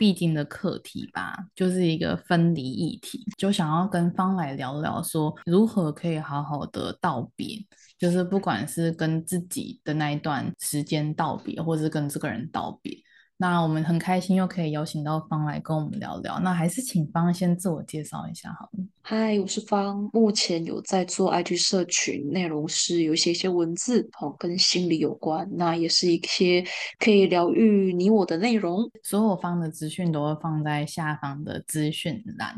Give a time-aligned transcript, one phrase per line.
[0.00, 7.62] 必经的课题吧，就是一个分离议题，就想要跟方来聊聊，说如何可以好好的道别，
[7.98, 12.96] 就是不管是跟自己的那一段时间道别，或是跟这个人道别。
[13.42, 16.38] 那我们很开心又可以邀请到方来跟我们聊聊。
[16.40, 18.84] 那还是请方先自我介绍一下好了。
[19.00, 25.48] 嗨，我是方，目前有在做 IG 社群，内容是有一些一些文字哦，跟心理有关。
[25.52, 26.62] 那也是一些
[26.98, 28.90] 可以疗愈你我的内容。
[29.02, 32.54] 所有方的资讯都会放在下方的资讯栏。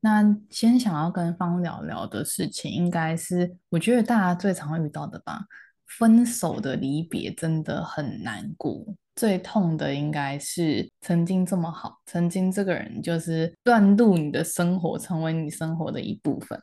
[0.00, 5.44] 那先想要跟方聊聊的事情，应该是我觉得大家最常遇到的吧。
[5.86, 8.84] 分手的离别真的很难过。
[9.16, 16.60] 最痛的应该是曾经这么好，曾经这个人就是断入你的生活，成为你生活的一部分，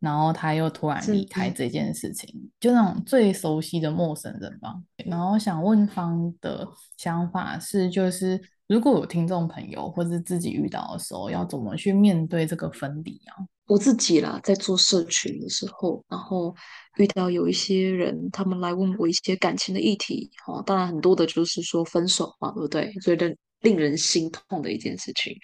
[0.00, 4.74] 然后他又突然离开这件事情，就那种最熟悉的陌生人吧。
[5.04, 13.46] 然后想问方的想法是，就是如果有听众朋友或是自己遇到的时候，要怎么去面对这个分离啊？
[13.72, 16.54] 我自己啦，在做社群的时候，然后
[16.98, 22.92] 遇到有一些人，他们来问我一些感情的议题，哦，当然很多的就是说分手嘛，对不对？
[23.00, 25.34] 所以令令人心痛的一件事情。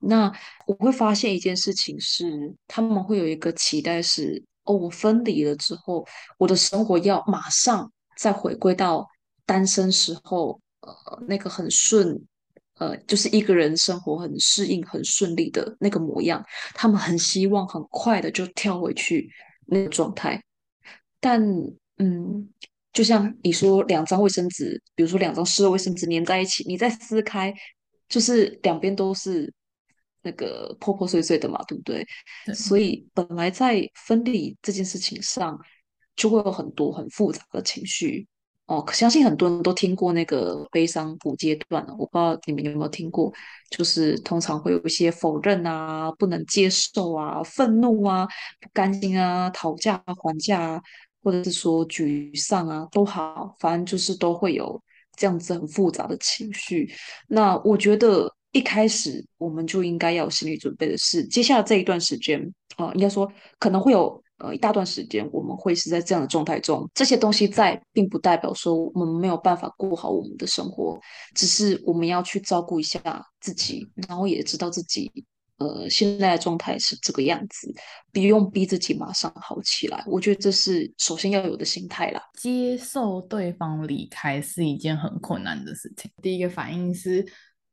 [0.00, 0.32] 那
[0.66, 2.24] 我会发现一件事情是，
[2.66, 6.06] 他们会有一个期待是，哦，我分离了之后，
[6.38, 9.06] 我的生活要马上再回归到
[9.44, 12.18] 单身时候，呃，那个很顺。
[12.78, 19.30] 呃，就是一个人生活很适应、很顺利的那个模样，他们很希望很快的就跳回去
[19.66, 20.42] 那个状态。
[21.20, 21.40] 但，
[21.98, 22.48] 嗯，
[22.92, 27.54] 就像你说，两张卫生纸，比如说两张湿的卫生纸粘在一起，你再撕开，
[28.08, 29.52] 就是两边都是
[30.22, 32.04] 那个破破碎碎的嘛，对不对？
[32.44, 32.54] 对。
[32.54, 35.58] 所以，本来在分离这件事情上，
[36.16, 38.26] 就会有很多很复杂的情绪。
[38.66, 43.30] 哦，相信很多人都听过那个悲伤五阶段，我不知道你们有没有听过，
[43.68, 48.26] 就是通常会有一些否认啊、不能接受啊、愤怒啊、
[48.60, 50.82] 不甘心啊、讨价还价啊，
[51.22, 54.82] 或者是说沮丧啊，都好，反正就是都会有
[55.14, 56.90] 这样子很复杂的情绪。
[57.28, 62.40] 那我觉得一开始我们就应该要有心理准备的是，接下来这一段时间
[62.76, 64.23] 啊，应该说可能会有。
[64.38, 70.98] 呃，一大段时间我们会是在这样的状态中，这些东西在，并不代表说我们没有办法过好我们的生活，
[71.34, 73.00] 只是我们要去照顾一下
[73.40, 75.08] 自己，然后也知道自己，
[75.58, 77.72] 呃，现在的状态是这个样子，
[78.12, 80.04] 不用逼自己马上好起来。
[80.06, 82.20] 我觉得这是首先要有的心态啦。
[82.40, 87.24] 接受对方离开是一件很困难的事情，第一个反应是。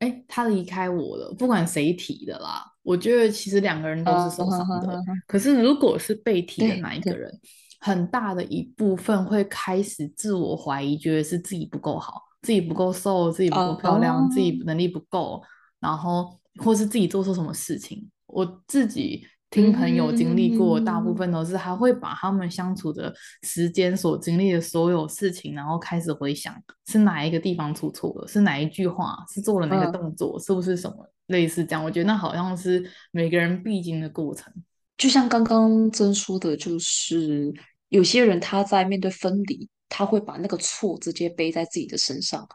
[0.02, 5.00] 哎，他离开我了，不管谁提的啦，我觉得其实两个人都是受伤的。
[5.28, 7.32] 可是如果是被提的那一个人，
[7.80, 15.42] 很大的一部分会开始自我怀疑，觉得是自己不够好，自己不够瘦，自己不够漂亮，自己能力不够，
[15.80, 19.26] 然后或是自己做错什么事情，我自己。
[19.52, 23.14] 听朋友经历过，大部分都是他会把他们相处的
[23.44, 26.56] 时间所经历的所有事情，然后开始回想
[26.88, 30.96] 是哪一个地方出错了，是哪一句话，是做了哪个动作，是不是什么
[31.28, 31.84] 类似这样？
[31.84, 34.52] 我觉得那好像是每个人必经的过程。
[34.98, 37.54] 就像刚刚真说的，就是
[37.90, 42.48] 有些人他在面对分离，他会把那个错直接背在自己的身上，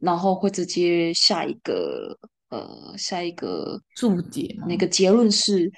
[0.00, 2.18] 然后会直接下一个
[2.48, 5.70] 呃下一个注解，那个结论是。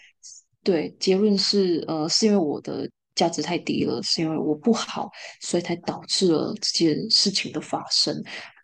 [0.65, 5.11] 对，结论是，呃，是因为我的价值太低了，是因为我不好，
[5.41, 8.15] 所以才导致了这件事情的发生。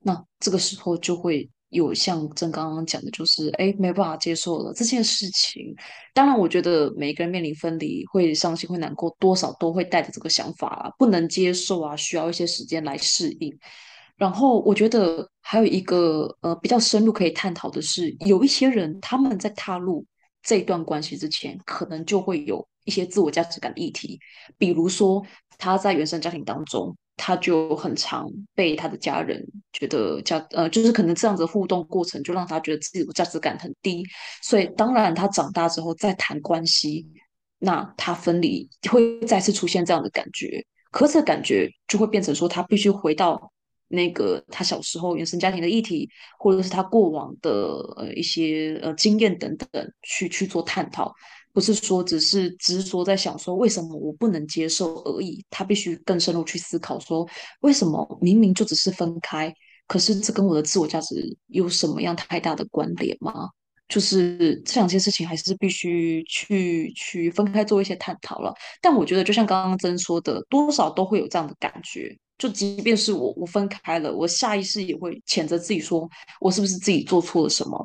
[0.03, 5.75] 那这个时候就会有像正刚刚讲的，就是，哎，没办法接受了这件事情。
[6.15, 13.53] 当然，我觉得每个人面临分离会伤心、会难过，多少都会带着这个想法啊，不能接受啊，需要一些时间来适应。
[14.17, 20.07] 然后，我觉得还有一个，呃，比较深入可以探讨的是，有一些人他们在踏入。
[20.43, 24.19] 这段关系之前，可能就会有一些自我价值感的议题，
[24.57, 25.23] 比如说
[25.59, 34.05] 他在原生家庭当中，他就很常被他的家人觉得价呃，就是可能这样子互动过程就让他觉得自己的价值感很低，
[34.43, 37.07] 所以当然他长大之后再谈关系，
[37.59, 43.53] 那他分离会再次出现这样的感觉，可是感觉就会变成说他必须回到
[43.89, 46.09] 那个他小时候原生家庭的议题，
[46.39, 47.51] 或者是他过往的
[47.97, 51.13] 呃一些呃经验等等，去去做探讨，
[51.53, 57.27] 不是说只是执着在想说为什么我不能接受而已，他必须更深入去思考说
[57.61, 59.53] 为什么明明就只是分开，
[59.87, 63.49] 可是这跟我的自我价值有什么样太大的关联吗？
[63.89, 68.53] 就是这两件事情还是必须去去分开做一些探讨了。
[68.83, 72.15] 但我觉得就像刚刚曾说的，多少都会有这样的感觉。
[72.39, 76.09] 就即便是我我分开了，我下意识也会谴责自己说，
[76.41, 77.85] 我是不是自己做错了什么？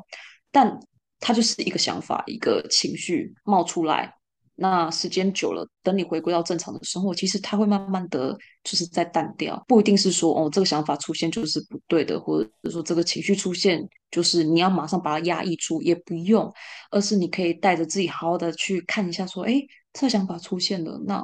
[0.52, 0.78] 但
[1.18, 4.14] 它就是一个想法，一个情绪冒出来。
[4.56, 9.60] 那时间久了，等你回归到正常的生活，其实它会慢慢的就是在淡掉。
[9.66, 16.48] 不一定是说哦，这个想法出现就是不对的，或者说这个情绪出现就是你要马上把它压抑住，也不用，
[16.92, 19.60] 而是你可以带着自己好好的去看一下，说，哎，
[19.92, 21.20] 这想法出现了，那。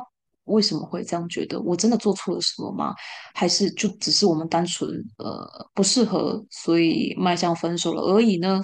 [0.51, 1.61] 为什么会这样觉得？
[1.61, 2.95] 我真的做错了什么吗？
[3.35, 8.61] 还是就只是我们单纯呃不适合，所以迈向分手了而已呢？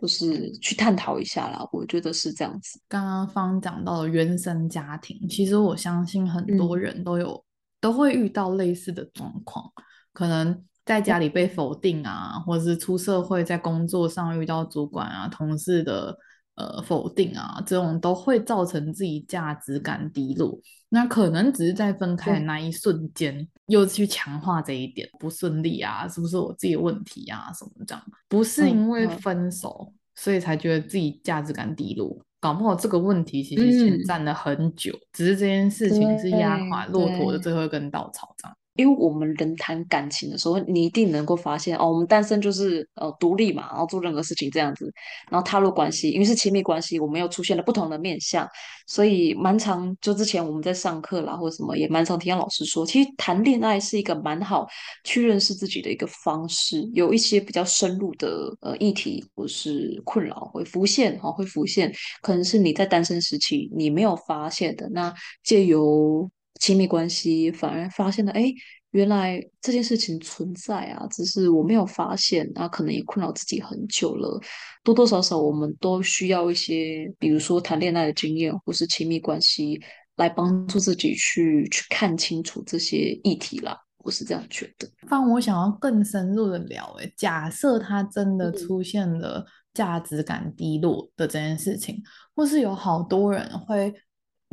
[0.00, 1.68] 就是去探讨一下啦。
[1.72, 2.80] 我觉得是这样子。
[2.88, 7.42] 刚刚方讲到的原生家庭，其实我相信很多人都有、嗯、
[7.80, 9.64] 都会遇到类似的状况，
[10.12, 16.16] 可能在家里被否定啊，或者是出社会在工作上遇到主管啊、同事的。
[16.56, 20.56] 呃，否定啊，这种都会造成自己价值感低落。
[20.94, 28.04] 那可能只是在分开的那一瞬间，又去强化这一点不顺利啊，是不是我自己的问题啊，什么这样？
[28.28, 32.16] 不是因为分手，嗯、所以才觉得自己价值感低落。
[32.38, 38.56] 搞不好这个问题其实潜藏了很久，嗯、只是这件事情是压垮骆驼的最后一根稻草这样。
[38.76, 44.92] 因为我们人谈感情的时候，你一定能够发现哦，我们单身就是呃独立嘛，然后做任何事情这样子，
[45.30, 48.48] 然后踏入关系，因为是亲密关系，我们又出现了不同的面向，
[48.88, 54.66] 所以蛮常就之前我们在上课啦或者什么，也蛮常听到老师说，其实谈恋爱是一个蛮好
[55.04, 66.28] 去认识自己的一个方式，有一些比较深入的呃议题或是困扰会浮现哈、哦，会浮现，可能是你在单身时期你没有发现的，那借由。
[66.64, 68.50] 亲密关系反而发现了，哎，
[68.92, 74.40] 原来这件事情存在啊，只是我没有发现，那可能也困扰自己很久了。
[74.82, 79.78] 多多少少，我们都需要一些，比如说谈恋爱的经验，或是亲密关系，
[80.16, 83.78] 来帮助自己去去看清楚这些议题啦。
[83.98, 84.88] 我是这样觉得。
[85.06, 89.44] 放我想要更深入的聊，哎，假设他真的出现了
[89.74, 92.02] 价值感低落的这件事情，嗯、
[92.34, 93.92] 或是有好多人会。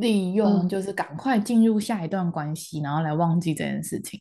[0.02, 4.20] 利用就是赶快进入下一段关系，嗯、然后来忘记这件事情，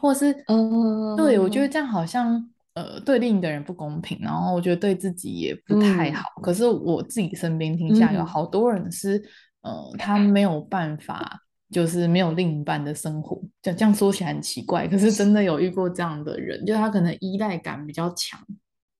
[0.00, 6.22] 或是，嗯，对，我觉得这样好像呃对另一个人不公平，然后我觉得对自己也不太好。
[6.38, 9.18] 嗯、可是我自己身边听下有好多人是，
[9.62, 18.40] 嗯、呃，他没有办法，就是没有另一半的生活，就这样说起来很奇怪，可是真的有遇过这样的人，就他可能依赖感比较强。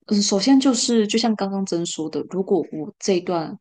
[0.08, 3.56] 嗯，首先就是就像刚刚曾说的，如果我这一段。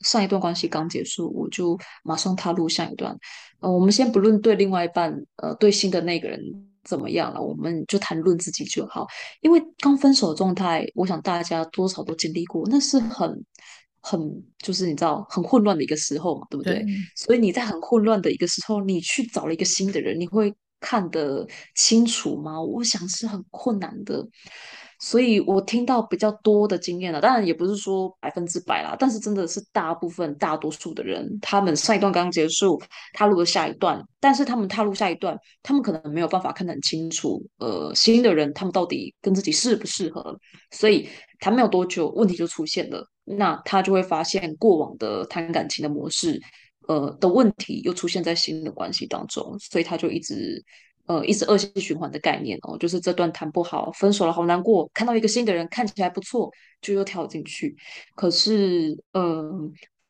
[0.00, 3.16] 上一段关系刚结束，我就马上踏入下一段。
[3.60, 6.40] 呃，我们先不论对另外一半，呃，对新的那个人
[6.84, 9.06] 怎么样了，我们就谈论自己就好。
[9.40, 13.44] 因为刚分手的状态，我想大家多少都经历过，那是很、
[14.00, 14.20] 很，
[14.58, 16.74] 就是你知道，很混乱的一个时候嘛，对不对？
[16.74, 16.86] 对。
[17.16, 22.60] 所以你在很混乱的一个时候，你去找了一个新的人，你会看得清楚吗？
[22.60, 24.22] 我想是很困难的。
[25.06, 32.80] 所以我听到比较多的经验了，当然也不是说百分之百啦，但是真的是大部分大多数的人，他们上一段刚结束，
[33.12, 41.06] 踏入了下一段，但是他们踏入下一段，他们可能没有办法看得很清楚，呃，新的人他们到底跟自己适不适合，所以
[41.38, 46.40] 谈没有多久，问题就出现了，那他就会发现过往的谈感情的模式，
[46.88, 50.64] 呃，的问题又出现在新的关系当中，所以他就一直。
[51.06, 54.90] 呃，一直恶性循环的概念哦，就是这段谈不好，分手了，好难过。
[54.94, 57.76] 看到一个新的人，看起来不错，就又跳进去。
[58.14, 59.44] 可是，呃，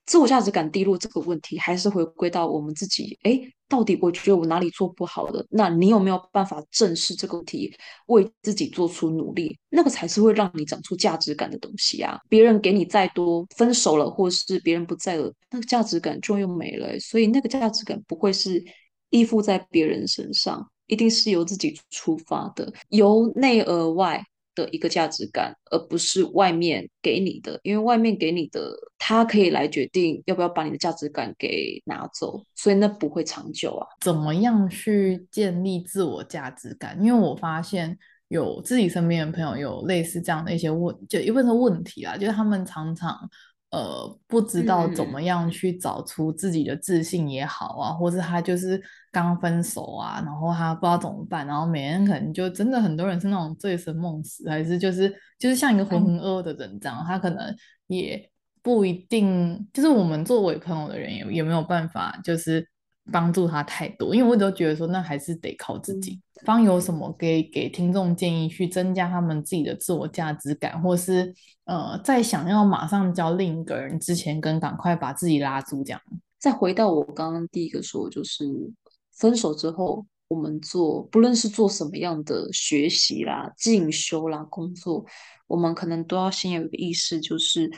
[0.07, 3.19] 自我价值感低落这个问题，还是回归到我们自己。
[3.23, 5.45] 哎，到底我觉得我哪里做不好的？
[5.51, 7.75] 那你有没有办法正视这个问题，
[8.07, 9.59] 为自己做出努力？
[9.71, 12.21] 那个才是会让你长出价值感的东西啊！
[12.29, 16.97] 别人给你再多，分手了，或是别人不在了，那个价值感就又没了。
[17.01, 18.63] 所以，那个价值感不会是
[19.11, 20.71] 依附在别人身上。
[20.87, 24.23] 一定是由自己出发的，由内而外
[24.55, 27.59] 的一个价值感，而不是外面给你的。
[27.62, 33.87] 因为外面给你的，它可以来决定要不要把你的价值感给拿走，所以那不会长久啊。
[34.00, 36.97] 怎么样去建立自我价值感？
[37.03, 37.99] 因为我发现
[38.29, 43.19] 有自己身边的朋友有类似这样的一些问，就一问的问题啊，就是他们常常
[43.71, 48.81] 呃不知道怎么样去找出自己的自信也好啊，嗯、或者他就是
[49.14, 57.56] 刚分手啊，然后他不知道怎么办，然后每天可能就真的很多人是那种醉生梦死，还是就是就是像一个浑浑噩噩的人这样，嗯、他可能
[57.87, 58.28] 也
[58.61, 62.68] 不一定，就是我们作为朋友的人也也没有办法，就是。
[63.12, 66.18] 帮助他太多，因为我都觉得说，那还是得靠自己。
[66.47, 71.30] 方有什么给给听众建议，去增加他们自己的自我价值感，或是
[71.66, 76.00] 呃，在想要马上交另一个人之前，跟赶快把自己拉住，这样。
[76.38, 78.47] 再回到我刚刚第一个说，就是
[79.16, 85.04] 分手之后，我们做不论是做什么样的学习啦、进修啦、工作，
[85.47, 87.71] 我们可能都要先有一个意识，就是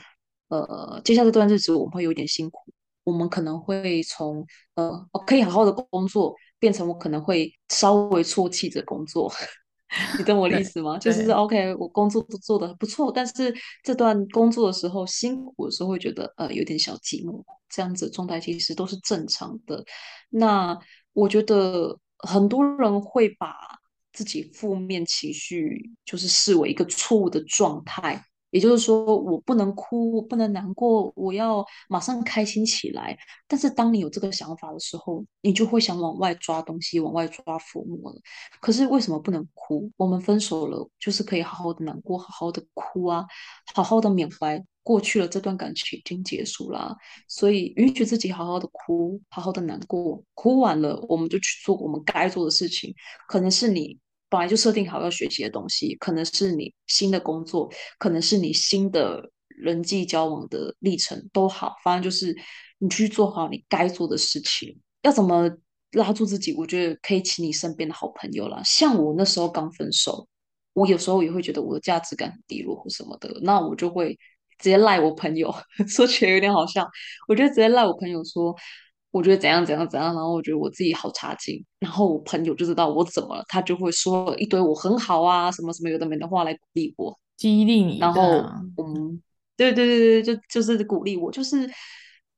[0.49, 2.61] 呃，接下来这段日子我们会有点辛苦。
[3.05, 9.33] 我们可能会从呃，可以好好的工作，变成我可能会稍微啜泣着工作，
[10.19, 10.99] 你懂我的意思吗？
[10.99, 19.85] 就是 OK，我工作都做的不错，但是这段工作的时候辛苦的时候会觉得呃有点小寂寞，这样子状态其实都是正常的。
[20.29, 20.77] 那
[21.17, 23.55] 我觉得很多人会把
[24.13, 28.23] 自己负面情绪就是视为一个错误的状态。
[28.51, 33.17] 也就是说，我不能哭，我不能难过，我要马上开心起来。
[33.47, 38.21] 但是，当你有这个想法的时候，你就会想往外抓东西，往外抓浮木了。
[38.61, 39.91] 可是，为什么不能哭？
[39.97, 43.27] 我们分手了，就是可以好好的难过，好好的哭啊，
[43.75, 45.27] 好好的缅怀过去了。
[45.27, 50.23] 这段感情已经结束了，所以允许自己好好的哭，好好的难过。
[50.35, 52.95] 哭完了，我们就去做我们该做的事情。
[53.29, 53.99] 可能是你。
[54.29, 62.37] 本来就设定好要学习的东西，可能是你新的工作，可能是你新的人际交往的历程都好，反正就是
[62.79, 64.77] 你去做好你该做的事情。
[65.03, 65.49] 要怎么
[65.93, 66.53] 拉住自己？
[66.55, 68.61] 我觉得可以请你身边的好朋友啦。
[68.65, 70.27] 像我那时候刚分手，
[70.73, 74.19] 我有时候也会觉得我的价值感很低落或什么的，那我就会
[74.59, 75.55] 直接赖我朋友，
[75.89, 76.87] 说起来有点好笑，
[77.29, 78.55] 我就直接赖我朋友说。
[79.13, 87.99] 我觉得怎样怎样怎样，然后我觉得我自己好差劲，然后我朋友就知道我怎么了，他就会说一堆我很好啊，什么什么有的没的话来鼓励我，激励你。
[87.99, 88.23] 然后，
[88.77, 89.23] 嗯，
[89.57, 91.67] 对对对对，就就是鼓励我，就是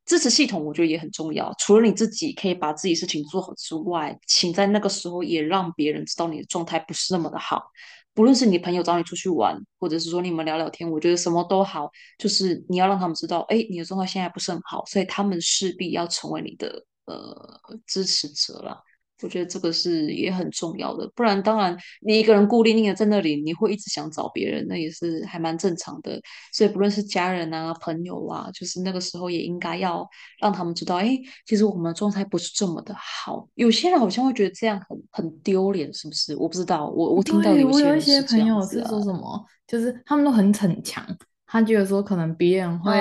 [0.07, 1.53] 支持系统，我觉得也很重要。
[1.59, 7.61] 除了你自己可以把自己事情做好之外，请在那个时候也让别人知道你的状态不是那么的好。
[8.19, 18.83] 不论是你朋友找你出去玩，或者是说你们聊聊天，我觉得什么都好，就是你要让他们知道，哎，你的状况现在不是很好，所以他们势必要成为你的呃支持者了。
[19.23, 26.21] 我觉得这个是也很重要的，不然当然你一个人孤零零的在那里，你会一直想找别人，那也是还蛮正常的。
[26.53, 30.09] 所以不论是家人啊、朋友啊，就是那个时候也应该要
[30.41, 33.49] 让他们知道，哎，其实我们的状态不是这么的好。
[33.55, 36.37] 有些人好像会觉得这样很很丢脸，是不是？
[36.37, 41.05] 我不知道，我我听到有些、啊、我有一些朋友是说什么，就是他们都很逞强，
[41.47, 42.93] 他觉得说可能别人会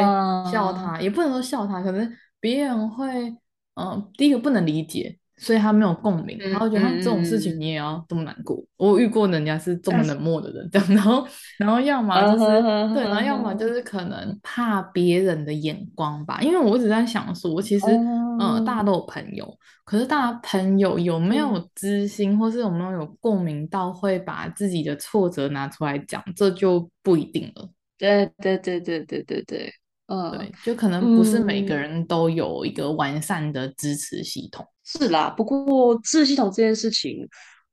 [0.52, 3.30] 笑他，啊、也不能说笑他，可能别人会，
[3.76, 5.20] 嗯、呃，第一个不能理解。
[5.38, 8.58] 所以他没有共鸣，然后觉得他这种事情你也要这么难过。
[8.58, 11.28] 嗯、我遇过人家是这么冷漠的人，这样，然后，
[11.60, 12.46] 然后要么就是
[12.94, 16.42] 对，然后要么就是可能怕别人的眼光吧。
[16.42, 19.48] 因为我一直在想说，其实，嗯、呃，大家都有朋友，
[19.86, 27.70] 可是大家朋友有没有知心，或是有没有有共鸣到会把自己的挫折拿出来讲，这就不一定了。
[27.98, 29.74] 对对对对对对对。
[30.08, 34.66] 嗯，对，就可能不是每个人都有一个完善的支持系统。
[34.90, 37.28] 是啦，不过知识系统这件事情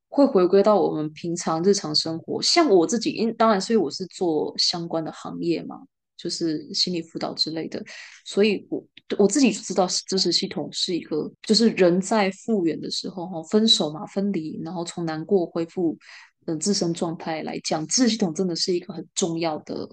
[0.09, 2.43] 会回归到我们平常日常生活。
[2.43, 5.77] 像我自己，因当然，所以我是做相关的行业嘛，
[6.17, 7.81] 就是心理辅导之类的，
[8.25, 8.85] 所以我
[9.17, 15.97] 我自己就知道支持系统是一个，就是人在复原的时候，哈，分手嘛，分离，然后从难过恢复
[16.47, 19.89] 嗯自身状态来讲，支持系统真的是一个很重要的。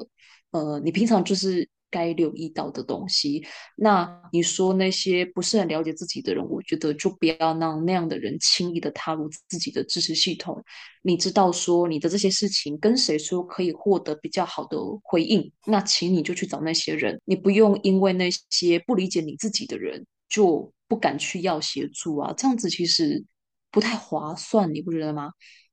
[0.50, 1.70] 呃，你平常就是。
[1.92, 3.46] 该留意到的东西，
[3.76, 10.64] 那你说那些不是很了解自己的人，我觉得就不要让那样的人轻易的踏入自己的支持系统。
[11.04, 23.24] 你知道说你的这些事情跟谁说可以获得比较好的回应，那请你就去找那些人，你不用因为那些不理解你自己的人就不敢去要协助啊，这样子其实
[23.70, 25.32] 不太划算，你不觉得吗？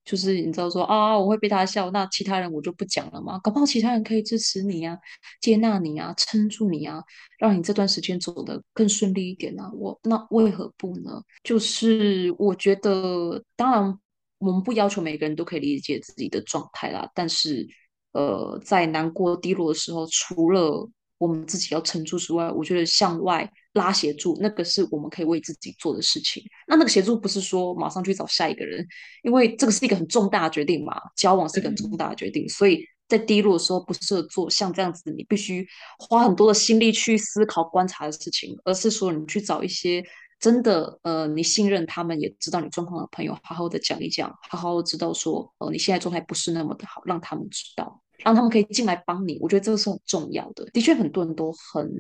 [0.09, 3.39] 就是你知道说啊，我会被他笑，那其他人我就不讲了吗？
[3.41, 4.97] 搞不好其他人可以支持你啊，
[5.43, 7.03] 接纳你啊，撑住你啊，
[7.39, 9.71] 让你这段时间走得更顺利一点啊。
[9.75, 11.23] 我那为何不呢？
[11.45, 13.99] 就是我觉得，当然
[14.39, 17.69] 我们不要求每个人都可以理解自己的状态啦，但是
[18.13, 20.89] 呃，在难过低落的时候，除了
[21.19, 26.43] 我们自己要撑住之外，我觉得向外拉协助，那个是我们可以为自己做的事情。
[26.67, 28.87] 那那个协助不是说马上去找下一个人，
[29.23, 35.67] 因为这个是一个很重大的决定嘛，交往是一个很重大的决定，嗯、所以在低落的时候不适合做像这样子，你必须
[35.99, 40.05] 花很多的心力去思考、观察的事情，而是说你去找一些
[40.39, 49.39] 真的呃你信任他们也知道你状况的朋友，好好的讲一讲，好好的知道说呃你现在状态不是那么的好，让他们知道，让他们可以进来帮你。
[49.41, 50.65] 我觉得这个是很重要的。
[50.67, 51.91] 的确，很多人都很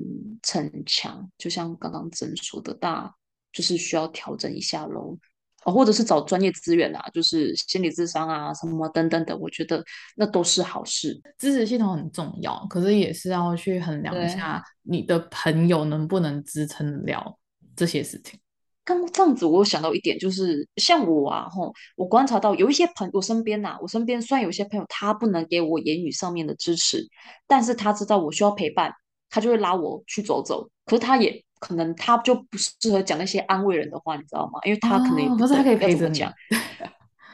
[0.42, 3.14] 逞强，就像刚刚真说的，大
[3.52, 5.16] 就是需要调整一下喽。
[5.64, 9.84] 哦，或者是找专业资源啊，就是心理智商啊，什么等等的，我觉得
[10.16, 11.20] 那都是好事。
[11.36, 17.36] 支持系统很重要，可是也是要去衡量一下你的朋友能不能支撑得了
[17.74, 18.38] 这些事情。
[18.88, 27.06] 刚这样子，我有想到一点，就是像我啊，吼，我观察到有一些朋友，我身边呐、啊，我身边虽然有些朋友他不能给我言语上面的支持，
[27.46, 28.92] 但是他知道我需要陪伴，
[29.28, 30.68] 他就会拉我去走走。
[30.86, 31.44] 可是他也。
[31.60, 34.60] 可能他就不适合讲那些安慰人的话，你知道吗？
[34.64, 36.32] 因为他可能也不知道该怎么讲。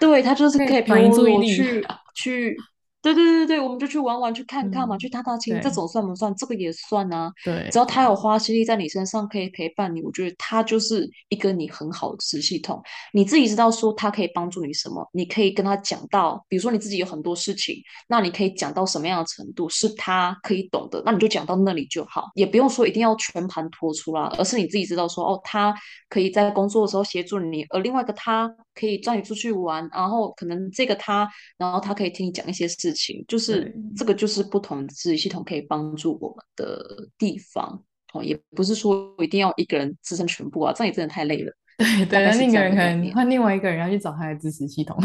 [0.00, 2.56] 对，他就是可以陪我去去。
[3.04, 6.34] 对对对对，我们就去玩玩，去看看嘛，嗯、去踏踏青，这种算不算？
[6.36, 7.30] 这个也算啊。
[7.44, 12.82] 对，只要他有花心力在你身上，可以陪伴你，我觉得他就是一个你很好的支持系统。
[13.12, 17.76] 你自己知道说他可以帮助你什么，你可以跟他讲到，比如说你自己有很多事情，
[18.08, 25.74] 那你可以讲到什么样的程度是他可以懂的，那你就讲到那里就好，也不用说一定要全盘托出啦，而是你自己知道说哦，他
[26.08, 33.24] 可以在工作的时候协助你，而另外一个他可以带你出去玩，然后可能这个他，然后他可以听你讲一些事情。
[33.28, 41.52] 就是这个，就是不同的支持系统可以帮助我们的地方哦，也不是说一定要一个人支撑全部啊，这样也真的太累了。
[41.76, 44.96] 对对，另一个人可能换另外一个人要去找他的支持系统。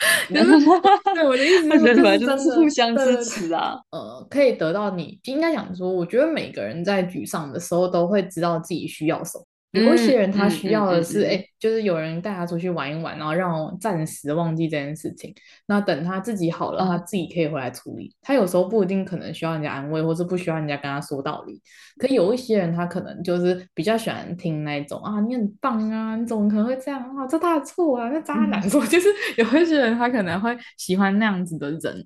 [0.32, 3.78] 对，我的意思是， 就是就是互相支持啊。
[3.90, 9.44] 呃，可以得到你应该讲说，我觉得每个人在沮丧的时候都会知道自己需要什么。
[9.72, 15.32] 有一些人他需要的是，哎、嗯嗯嗯嗯欸，就是有人带他出去玩一玩，然后让我暂时忘记这件事情。
[15.66, 18.06] 那等他自己好了，他自己可以回来处理。
[18.06, 21.62] 嗯、他有时候不一定可能需要人家安慰，或是不需要人家跟他说道理。
[21.98, 27.24] 可有一些人他可能就是比较喜欢听那种啊，你很棒啊，你怎么可能会这样啊？
[27.28, 32.04] 这他的错啊，那渣男说、嗯、 就是有一些人他可能会喜欢那样子的人，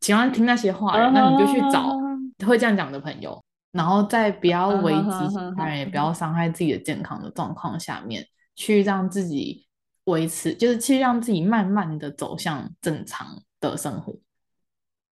[0.00, 1.94] 喜欢听那些话，嗯、那你就去找
[2.46, 3.38] 会这样讲的朋友。
[3.72, 9.66] 然后在不要危及他人，也不要伤害自己的健康的状况下面，去让自己
[10.04, 14.12] 维持，就是去让自己慢慢的走向正常的生活。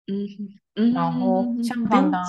[0.08, 0.28] 嗯
[0.76, 2.24] 嗯，然后像刚刚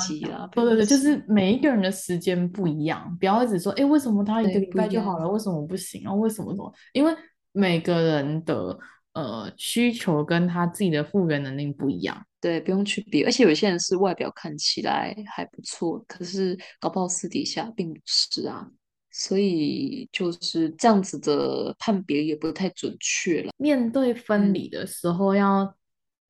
[0.52, 5.28] 对对对，就是每一个人的时间不一样，不要一直说，哎，为什么他一个礼拜就好了？
[5.28, 6.02] 为什么不行？
[6.02, 6.72] 然后为什么什么？
[6.92, 7.12] 因为
[7.52, 8.78] 每个人的
[9.14, 12.24] 呃需求跟他自己的复原能力不一样。
[12.40, 18.66] 对，不用去比，而且有些人是外表看起来还不错，可是搞不好私底下并不是啊，
[19.10, 23.52] 所以就是这样子的判别也不太准确了。
[23.58, 25.70] 面对分离的时候，要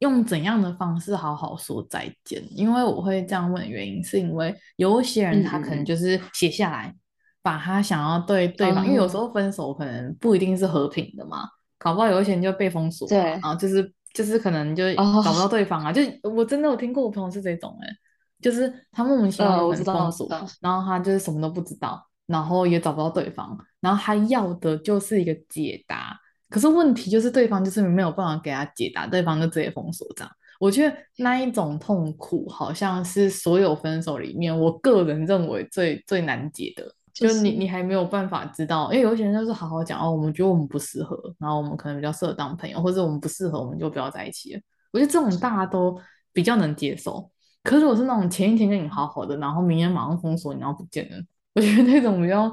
[0.01, 2.43] 用怎样的方式好好说再见？
[2.51, 6.99] 因为我会这样问的原因，是因为有一些人他可能就是写下来，嗯、
[7.41, 13.95] 把他想要对对方，嗯、因为有时候分手可能不一定是和平的嘛，搞不好有一些人就被封锁，对，然后就是。
[14.13, 15.95] 就是可能就找不到对方啊，oh.
[15.95, 17.97] 就我真的有听过我朋友是这种哎、欸，
[18.41, 20.29] 就是他莫名其妙很封锁，
[20.61, 26.19] 然后他就是什么都不知道，然后也找不到对方，然后他要的就是一个解答，
[26.49, 30.33] 可是问题就是对方就是没有办法给他解答，对方就直接封锁这样。
[30.59, 36.95] 我觉得那一种痛苦好像是所有分手里面，我个人认为最最难解的。
[37.21, 44.61] 就是你，你还没有办法知道，因为有些人就是好好讲哦，我们觉得我们不适合，然后我们可能比较适合当朋友，或者我们不适合，我们就不要在一起了。
[44.93, 45.97] 我觉得这种大家都
[46.33, 47.31] 比较能接受。
[47.63, 51.23] 可是我是那种前一天跟你好好的，然后明天马上封锁你，然后不见了，
[51.55, 52.51] 我觉得那种比较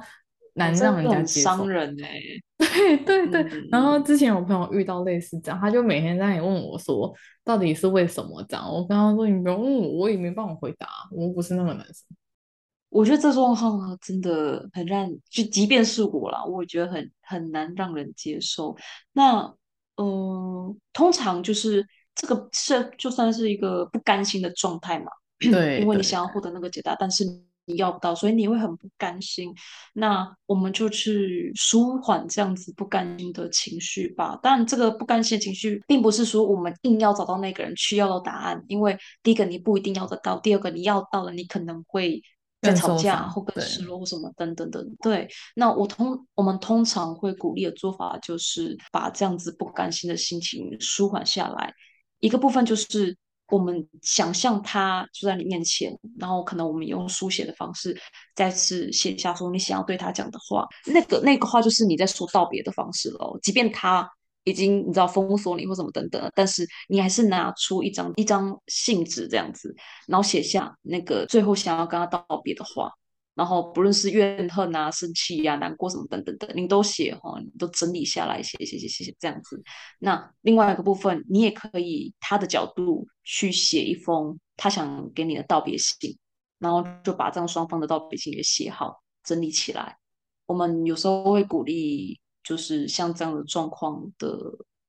[0.56, 1.50] 难让人家接受。
[1.50, 2.20] 伤人哎、
[2.60, 3.44] 欸，对对对。
[3.62, 7.14] 嗯、然后之前我朋友遇到类似这样，他就每天在那里问我说，
[7.46, 8.70] 到底是为什么这样？
[8.70, 12.06] 我跟他说，你不用问我，我也没办法回答，我不是那个男生。
[12.90, 18.76] 我觉得这状况啊，真的很让，就即便是我啦，我也觉得很很难让人接受。
[19.12, 19.42] 那，
[19.98, 25.12] 嗯、呃，通常就是这个是就算是一个不甘心的状态嘛，
[25.52, 27.26] 对，因为你想要获得那个解答，但是
[27.66, 29.54] 你要不到，所以你会很不甘心。
[29.94, 34.40] 那我们就去舒缓这样子不甘心的情绪吧。
[34.42, 42.24] 当然，这个不甘心的情绪，并不是说我们硬要找到那个人去要到答案，因为第一个你不一定要得到，第二个你要到了，你可能会。
[42.62, 45.28] 在吵架或更失落或什么等等等，对。
[45.56, 51.74] 那我通我们通常会鼓励的做法就是把这样子不甘心的心情舒缓下来。
[52.20, 53.16] 一个部分就是
[53.50, 57.96] 我们想象他就在你面前，然后可能我们用书写的方式
[58.36, 60.68] 再次写下说你想要对他讲的话。
[60.86, 64.10] 那个那个话就是你在说道别的方式喽，即便他
[64.50, 69.76] 已经你知道封锁你或什么等等，但是你还是拿出一张一张信纸这样子，
[70.08, 72.90] 然后写下那个最后想要跟他道别的话。
[73.36, 79.62] 然后不论是怨恨啊、生气呀、啊、难过什么等等的，你都写哈，你都整理下来，写写写写写这样子。
[80.00, 86.18] 那另外一个部分，你也可以他的角度去写一封他想给你的道别信，
[86.58, 89.96] 然后就把这样双方的道别信给写好，整理起来。
[90.48, 94.38] 我们有时候会鼓励，就是像这样的状况的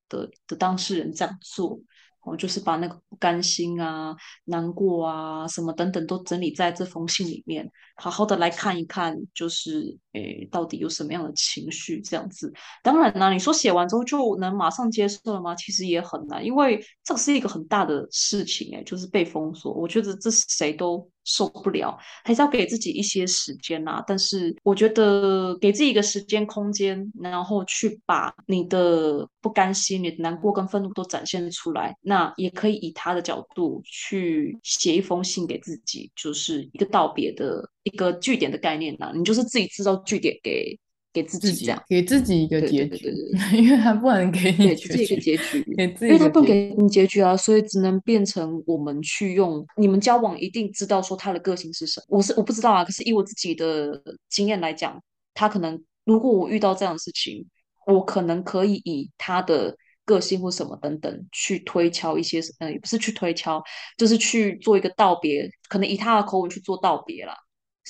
[0.07, 1.79] 的的当事人这样做。
[2.21, 12.51] 我就是把那个不甘心啊、难过啊、什么等等都整理在这封信里面，好好的来看一看，就是诶，到底有什么样的情绪这样子。
[12.83, 15.55] 当然啦，你说写完之后就能马上接受了吗？
[15.55, 19.73] 其实也很难，因为这是一个很大的事情，诶，就是被封锁。
[19.73, 21.09] 我觉得这谁都。
[21.25, 31.95] 受不了，还是要给自己一些时间呐、但是我觉得给自己一个时间空间，然后去把你的不甘心、你的难过跟愤怒都展现出来。
[32.01, 39.11] 那也可以以他的角度去写一封信给自己，就是一个道别的一个据点的概念呐、啊。
[39.15, 40.79] 你就是自己制造据点给。
[41.11, 43.11] 给自己这样，给自己一个结局，
[43.57, 45.65] 因为他不能给你结局， 给自己一个结局，
[46.01, 49.65] 因为他不能给你结局啊，所以只能变成我们去用。
[49.77, 52.85] 你们交往一定知道说他的个性是什么，我是我不知道啊。
[52.85, 53.99] 可是以我自己的
[54.29, 55.01] 经验来讲，
[55.33, 57.43] 他可能如果我遇到这样的事情，
[57.87, 59.75] 我可能可以以他的
[60.05, 63.59] 个性或什么等等去推敲一些，呃，也不是去推敲，
[63.97, 67.33] 就是去做一个道别，可能以他的口吻去做道别啦，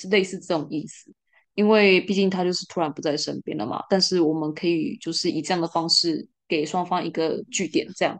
[0.00, 1.12] 是类似这种意思。
[1.54, 8.18] 因为毕竟他就是突然不在身边了嘛，但是我们可以就是以这样的方式给双方一个据点，这样，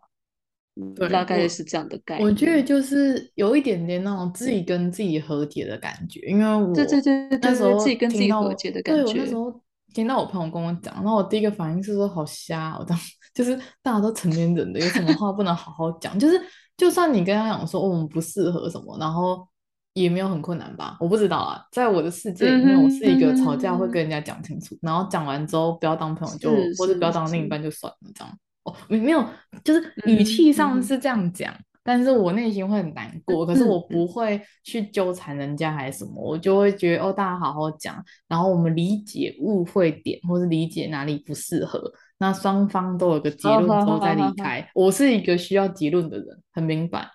[0.96, 2.28] 对，大概是这样的概念。
[2.28, 9.04] 我觉得就是有一点点那种自己跟自己和解的感觉，因为我对对对，那时候自己跟自己和解的感觉。
[9.04, 9.62] 对，我那时候
[9.94, 12.98] 听到我朋友跟我讲，然后我第一个反应是说好瞎，我当
[13.32, 16.18] 就是大家都成年人的，有什么话不能好好讲？
[16.18, 16.38] 就是
[16.76, 19.48] 就算你跟他讲说我们不适合什么，然后。
[19.94, 20.96] 也没有很困难吧？
[21.00, 28.38] 我不知道啊，在我的世界里面，我是一个吵架会跟人家讲清楚，嗯、然后讲完之后不要当朋友就，或者不要当另一半就算了这样。
[28.64, 29.24] 哦，没没有，
[29.64, 44.70] 就是语气上是这样讲，嗯、但是我内心会很难过，可是我不会去纠缠人家还是什么，我就会觉得哦，大家好好讲，然后我们理解误会点，或是理解哪里不适合，那双方都有个结论之后再离开。
[44.74, 47.08] 我是一个需要结论的人，很明白。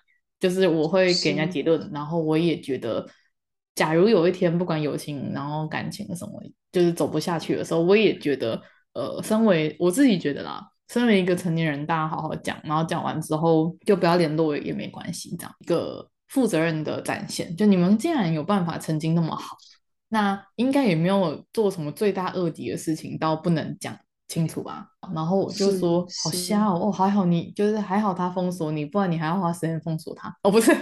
[0.46, 3.04] 就是我会给人家结论，然后我也觉得，
[3.74, 17.56] 假如有一天不管友情，然后感情什么，就是走不下去的时候，我也觉得，呃，身为我自己觉得啦，身为一个成年人，大家好好讲，然后讲完之后就不要联络也没关系，这样一个负责任的展现。
[17.56, 19.56] 就你们既然有办法曾经那么好，
[20.10, 23.98] 那应该也没有做什么罪大恶极的事情，到不能讲。
[24.28, 30.34] 清楚吧，然后我就说好瞎哦，哦还好你就是还好他封锁你，不然你还要花时间封锁他。
[30.42, 30.72] 哦，不是，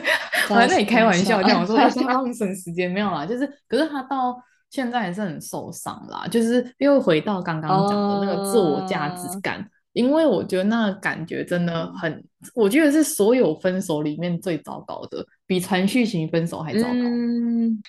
[0.48, 4.34] 我在那里开玩笑这样，我说 他他很省时间没有啦，就是可是他到
[4.70, 16.94] 现在还是很受伤啦，就是又回到刚刚讲的那个自我价值感，哦、因为我觉得那个感觉真的很，嗯、我觉得是所有分手里面最糟糕的，比传讯型分手还糟糕。
[16.94, 17.82] 嗯，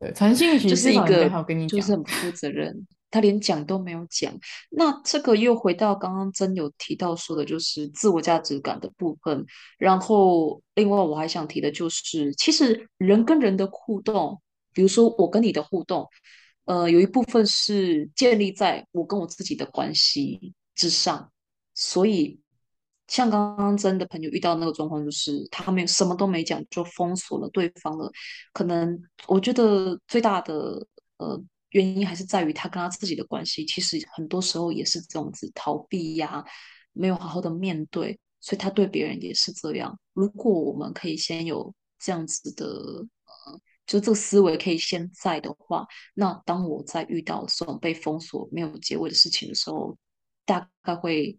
[0.00, 1.28] 对，传讯 息就是一个
[1.68, 2.86] 就是很不负责任。
[3.16, 9.42] 他连讲都没有讲，那这个又回到刚刚真有提到说的，就是自我价值感的部分。
[9.78, 14.38] 然后，另外我还想提的就是，其实人跟人的互动，
[14.74, 16.06] 比如说我跟你的互动，
[16.66, 21.32] 呃，有一部分是建立在我跟我自己的关系之上。
[21.72, 22.38] 所以，
[23.08, 28.12] 像刚刚真的朋友遇到那个状况，就是他没有什么都没讲就封锁了对方了。
[28.52, 31.42] 可能我觉得最大的呃。
[31.76, 36.42] 原因还是在于他跟他自己的关系，其实很多时候也是这样子逃避呀、
[36.92, 39.98] 没有好好的面对，所以他对别人也是这样。
[40.14, 49.94] 如果我们可以先有这样子的，呃，就这个思维可以先在的话，那当我在遇到这种被封锁、没有结尾的事情的时候，
[50.46, 51.38] 大概会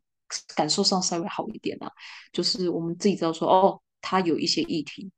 [0.56, 1.92] 感受上稍微好一点啊。
[2.32, 5.10] 就是我们自己知道说，哦，他有一些议题，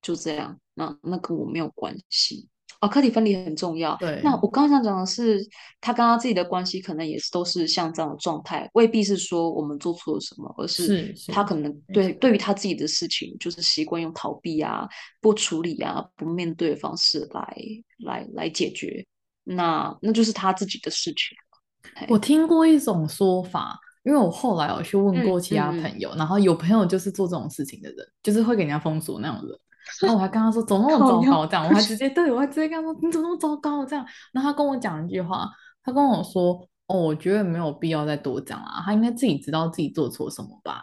[0.00, 2.48] 就这样，那那跟我没有关系。
[2.80, 3.96] 哦，课题分离很重要。
[3.96, 5.40] 对，那我刚刚想讲的是，
[5.80, 14.88] 他跟他自己的关系可能也是都是像这样的状态，未必是说我们做错了什么，而是他可能对对于他自己的事情，就是习惯用逃避啊、
[15.20, 17.56] 不处理啊、不面对的方式来
[17.98, 19.04] 来来解决。
[19.44, 21.36] 那那就是他自己的事情。
[22.08, 29.58] 我听过一种说法，因为我后来我去问过其他朋友，嗯嗯、然后有朋友就是做这种事情的人，就是会给人家封锁那种人。
[30.00, 31.46] 然后我还跟他说，怎么那么糟糕？
[31.46, 33.84] 这样，我还直接对我还直接跟他说，你怎么那么糟糕？
[33.84, 35.48] 这样，然后他跟我讲一句话，
[35.82, 40.82] 他跟我说，哦，我觉得没有必要再多讲了，他应该自己知道自己做错什么吧。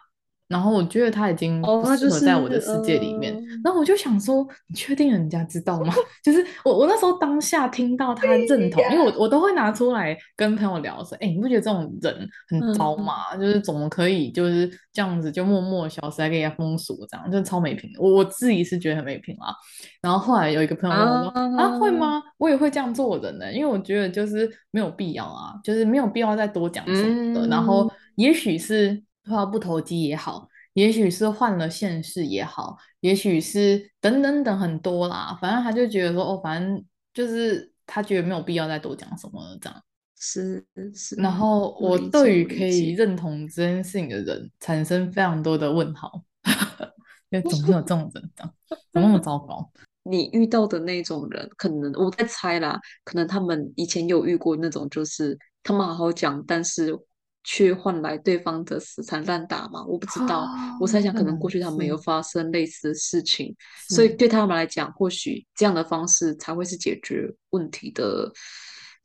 [0.50, 3.32] 然后我觉得他已经不适合在我的世界里面。
[3.36, 5.94] Oh, 然后我就想说，你确定人家知道吗？
[6.26, 13.14] 就是我我那时候当下听到他认同，因为我我都会拿出来跟朋友聊说，哎，你不觉得这种人很糟吗？
[13.34, 17.92] 嗯、就是怎么可以就是这样子就默默消失，还给人家封锁这样，就超没品。
[18.00, 19.54] 我我自己是觉得很没品啊。
[20.02, 22.24] 然后后来有一个朋友跟我说，uh, 啊会吗？
[22.40, 27.46] 我也会这样做的呢，因为我觉得就是没有必要啊，就是没有必要再多讲什么的。
[27.46, 29.00] 嗯、然后也许是。
[29.30, 35.38] 话不投机也好，也许是换了县市也好，也许是等等等很多啦。
[35.42, 39.84] 反正他就觉得说，哦，反正就是他觉得没有必要再多讲什么了，这样。
[40.22, 41.16] 是是。
[41.16, 46.22] 然后我对于可以认同这件事情的人产生非常多的问号，
[47.32, 48.54] 因为总是有这种人这样，
[48.92, 49.72] 怎么那么糟糕？
[50.04, 56.98] 你遇到的那种人，可能我在猜啦，可能他们以前有遇过那种，就是他们好好讲，但是。
[57.44, 59.84] 去换来对方的死缠烂打嘛？
[59.86, 63.56] 我不知道，啊、我猜想可能过去他们有发生类似的事情，
[63.88, 68.32] 所以对他们来讲，或许这样的方式才会是解决问题的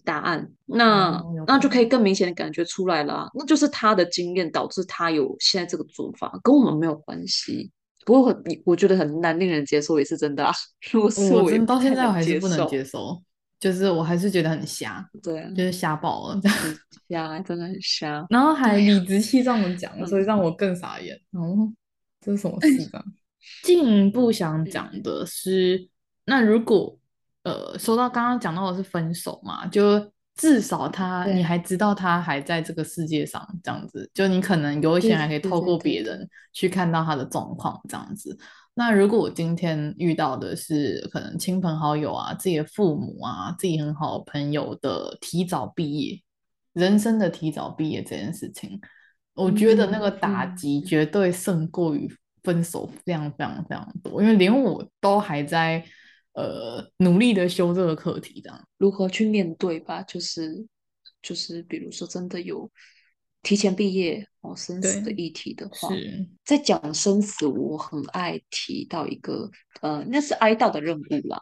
[0.05, 0.51] 答案。
[0.67, 7.71] 那、嗯、那就可以更明显的感觉出来了，那就是他的经验导致他有现在这个做法，跟我们没有关系。
[8.05, 10.53] 不过很，我觉得很难令人接受，也是真的啊。
[10.93, 13.23] 如果是我，我到现在我还是不能接受。
[13.65, 16.39] 就是我还是觉得很瞎，对，就是瞎爆了，
[17.09, 18.23] 瞎，真的很瞎。
[18.29, 21.19] 然后还理直气壮的讲，所以让我更傻眼。
[21.31, 21.73] 哦，
[22.21, 23.03] 这是什么事啊？
[23.63, 25.89] 进一步想讲的是，
[26.27, 26.99] 那如果
[27.45, 38.39] 呃，说到刚刚讲到的是分手嘛，就至少他你还知道他还在这个世界上，这样子，就你可能有一些还可以透过别人去看到他的状况，这样子。
[38.77, 46.21] 那如果我今天遇到的是可能亲朋好友啊、自己的父母啊、自己很好的朋友的提早毕业，
[46.73, 48.81] 人生的提早毕业这件事情，
[49.35, 55.85] 我觉得那个打击绝对胜过于分手非常非常非常多，因为连我都还在
[56.33, 60.03] 呃努力的修这个课题这样，如何去面对吧？
[60.03, 60.67] 就是
[61.23, 62.71] 就是比如说真的有。
[63.45, 65.89] 提前毕业哦，生死的议题的话，
[66.45, 69.49] 在讲生死，我很爱提到一个
[69.83, 71.41] 呃，那是哀悼的任务啦。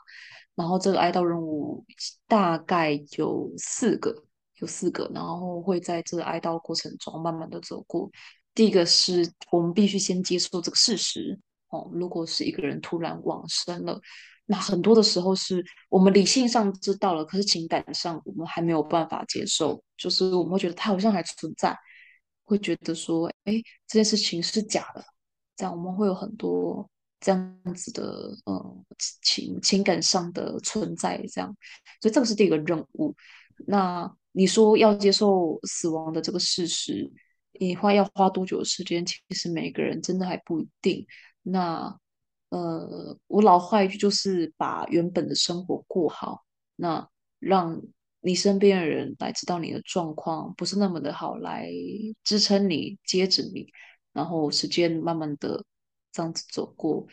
[0.54, 1.82] 然后这个哀悼任务
[2.28, 4.14] 大概有四个，
[4.56, 8.10] 有四个，然后会在这个哀悼过程中慢慢的走过。
[8.54, 13.98] 第一个是我们必须先接受这个事实哦，如果是一个人突然往生了，
[14.44, 21.74] 那很多的时候是我们理性上知道了，可是情感上我们还没有办法接受，就是我们会觉得他好像还存在。
[22.44, 23.54] 会觉得说，哎，
[23.86, 25.04] 这件事情是假的，
[25.56, 26.88] 这样我们会有很多
[27.20, 28.84] 这样子的，呃，
[29.22, 31.56] 情情感上的存在，这样，
[32.00, 33.14] 所以这个是第一个任务。
[33.66, 37.10] 那你说要接受死亡的这个事实，
[37.60, 39.04] 你花要花多久的时间？
[39.06, 41.06] 其实每个人真的还不一定。
[41.42, 41.98] 那，
[42.48, 46.44] 呃，我老话一句就是把原本的生活过好，
[46.76, 47.82] 那让。
[48.24, 51.68] 你身边的人来知道你的状况不是那么的好，来
[52.22, 53.66] 支撑你、接着你，
[54.12, 55.64] 然后时间慢慢的
[56.12, 57.04] 这样子走过，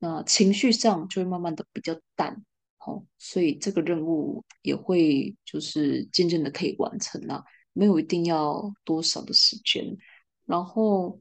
[0.00, 2.44] 那情绪上就会慢慢的比较淡，
[2.76, 9.96] 好，所以这个任务也会就是渐渐的可以完成了，没有一定要多少的时间。
[10.44, 11.20] 然后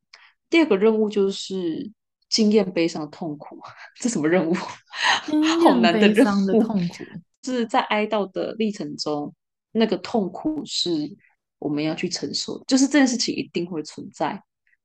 [0.50, 1.92] 第二个任务就是
[2.28, 3.60] 经验悲伤的痛苦，
[4.02, 4.54] 这什么任务？
[4.54, 6.64] 好难的任务。
[7.54, 9.34] 是在哀悼的历程中，
[9.72, 10.90] 那个痛苦是
[11.60, 14.42] 我们要去承受，就是这件事情一定会存在。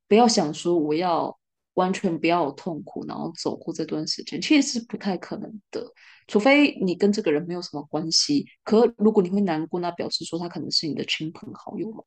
[0.07, 1.37] 不要想说我要
[1.75, 5.85] 完全不要有痛苦，然后走过这段时间，其实是不太可能的。
[6.27, 12.03] 除非你跟这个人没有什么关系，可如果你会难过，那表示说他可能是你的亲朋好友嘛，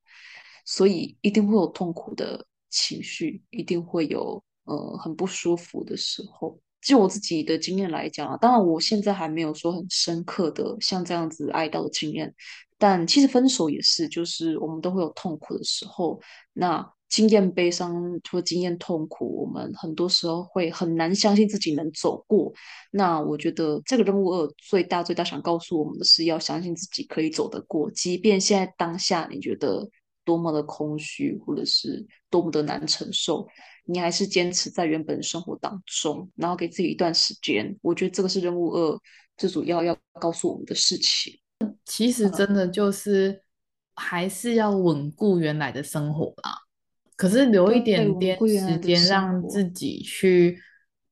[0.64, 6.58] 所以一定会有痛苦的情绪，一定会有呃很不舒服的时候。
[6.86, 12.32] 就我自己的经验来讲啊，当然我现在还没有说很深刻的像这样子哀悼的经验，
[12.78, 16.20] 但其实分手也是，就是我们都会有痛苦的时候。
[16.52, 22.52] 那经验悲伤或经验痛苦，我们很多时候会很难相信自己能走过。
[22.92, 29.88] 那我觉得这个任务二最大最大想告诉我们的是，要相信自己可以走得过，即便现在当下你觉得
[30.24, 33.46] 多么的空虚，或者是多么的难承受。
[33.86, 37.74] 你还是坚持在原本生活当中，然后给自己一段时间。
[37.80, 39.00] 我觉得这个是任务二
[39.36, 41.32] 最主要要告诉我们的事情。
[41.84, 43.42] 其实真的就是
[43.94, 46.54] 还是要稳固原来的生活啦，
[47.16, 50.58] 可是留一点点时间让自己去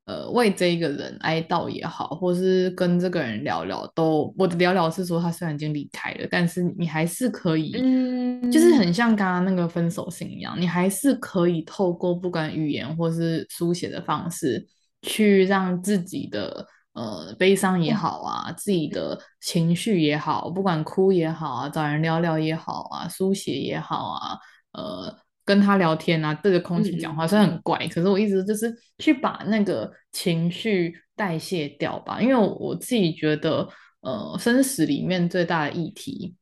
[0.07, 14.67] 呃为这一个人哀悼也好，或是跟这个人聊聊，都我的聊聊是说他虽然已经离开了，但是你还是可以，嗯，就是很像刚刚那个分手信一样，你还是可以透过不管语言或是书写的方式，
[15.03, 16.67] 去让自己的。
[16.95, 24.38] 呃，悲伤也好啊，自己的情绪也好，不管哭也好啊，找人聊聊也好啊，书写也好啊，
[24.75, 25.12] 呃，
[25.44, 33.68] 跟他聊天啊，对着空气讲话，虽然很怪，可是我一直就是去把那个情绪代谢掉吧，因为我，我自己觉得，
[34.00, 36.35] 呃，生死里面最大的议题，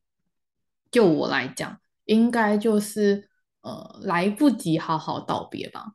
[0.91, 3.27] 就我来讲，应该就是
[3.61, 5.93] 呃，来不及好好道别吧。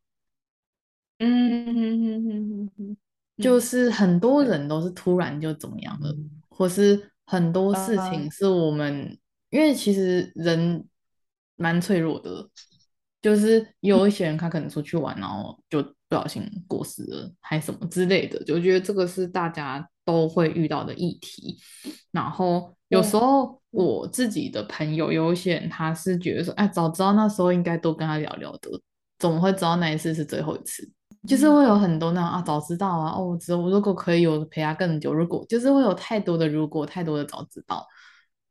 [1.19, 2.97] 嗯嗯嗯嗯嗯。
[3.39, 9.19] 就是很多人都是突然就怎么样了，嗯、或是很多事情是我们，嗯、
[9.51, 10.85] 因为其实人
[11.55, 12.49] 蛮脆弱的，
[13.21, 21.59] 就是有一些人他可能出去玩，然后就不小心过世了，还什么之类的，就觉得这个是大家都会遇到的议题。
[22.13, 28.71] 然后有时候我自己的朋友有一些人，他是觉得说，哎，早知道那时候应该多跟他聊聊的，
[29.19, 30.91] 怎么会知道那一次是最后一次？
[31.27, 35.13] 就是会有很多那种啊，早知道啊，哦，只我如果可以，我陪他更久。
[35.13, 37.85] 如果就是会有太多的如果，太多的早知道。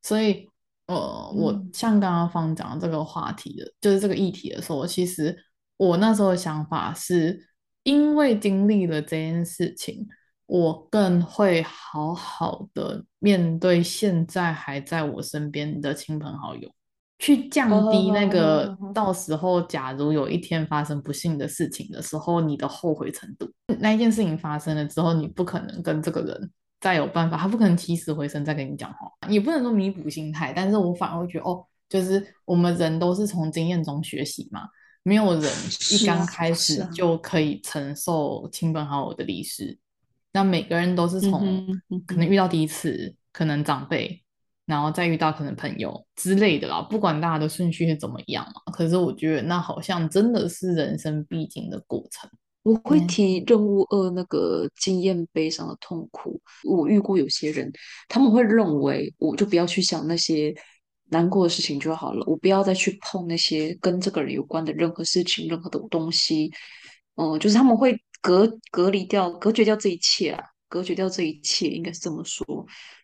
[0.04, 0.48] 所以，
[0.88, 5.38] 呃，我像刚刚方讲的这个话题的，就是这个议题的时候，其实
[5.78, 7.48] 我那时候的想法是，
[7.84, 10.08] 因为经历了这件事情，
[10.46, 16.72] 我更会好好的面对现在还在我身边的亲朋好友。
[17.20, 23.52] 去降低那个到时候，假如有一天发生不幸的事情的时候，你的后悔程度。
[23.80, 30.54] 那一件事情发生了之后，你不可能跟这个人再有办法，他不可能起死回生再跟你讲话，也不能说弥补心态。
[30.54, 34.68] 但是我反而会觉得，哦，就是我们人都是从经验中学习嘛，
[35.04, 35.52] 没有人
[35.92, 39.78] 一刚开始就可以承受亲朋好友的离世。
[40.34, 41.66] 那每个人都是从
[42.06, 44.24] 可能遇到第一次，可能长辈。
[44.68, 52.30] 然后再遇到可能朋友之类的啦，不管大家的顺序是怎么样嘛，可是我觉得那好像真的是人生必经的过程。
[52.68, 56.42] 我会提任务二那个经验悲伤的痛苦。
[56.66, 57.72] 我遇过有些人，
[58.10, 60.54] 他们会认为我就不要去想那些
[61.10, 66.52] 难过的事情就好了，我不要再去碰那些跟这个人有关的任何事情、任何的东西。
[67.16, 70.44] 嗯，就是他们会隔隔离掉、隔绝掉这一切啊。
[70.70, 72.46] 隔绝掉这一切，应该是这么说，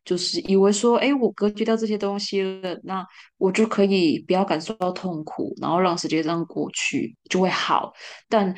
[0.04, 7.94] 就是以为说，哎，我隔绝掉这些东西了，那我就可以不要感受到痛苦，然后让时间这样过去就会好。
[8.28, 8.54] 但，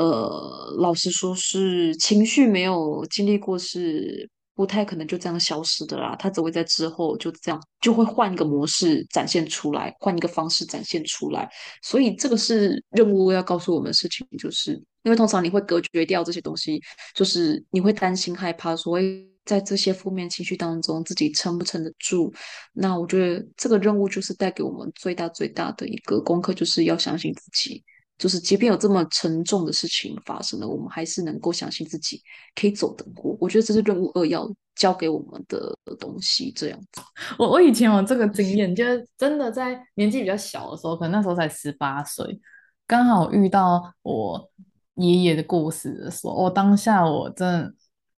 [0.00, 4.28] 呃，老实说，是情绪没有经历过是。
[4.58, 11.48] 不太可能就这样消失的啦，它只会在之后就这样就会换一个模式展现出来，换一个方式展现出来。
[11.80, 14.72] 所以这个是任务要告诉我们的事情，就是
[15.04, 16.82] 因为通常你会隔绝掉这些东西，
[17.14, 22.34] 就是你会担心害怕，所以在这些负面情绪当中自己撑不撑得住。
[22.72, 27.84] 那我觉得这个任务就是带给我们最大最大的一个功课，就是要相信自己。
[28.18, 32.20] 就是，即便有这么沉重的事情发生了，我们还是能够相信自己
[32.56, 33.36] 可以走得过。
[33.40, 36.50] 我觉得这是任务二要教给我们的东西。
[36.50, 37.00] 这样子，
[37.38, 42.40] 我我以前有这个经验，就是真的在年纪比较小的时候，可能那时候才十八岁，
[42.88, 44.50] 刚好遇到我
[44.94, 47.72] 爷爷的故事的时候，我当下我真的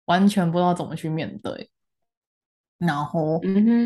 [0.06, 1.70] 完全不知道怎么去面对，
[2.78, 3.38] 然后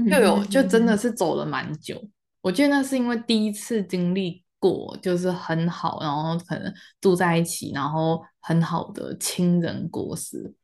[0.09, 2.01] 就有就真的是走了蛮久。
[2.41, 4.44] 我记得那是因为第一次经历。
[4.65, 6.73] 过就是很好，然后可能
[7.03, 10.55] 住在一起，然后很好的亲人过世，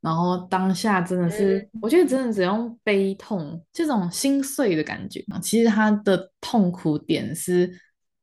[0.00, 7.68] 然后当下真的是，我觉得真的只用悲痛这种心碎的感觉，其实他的痛苦点是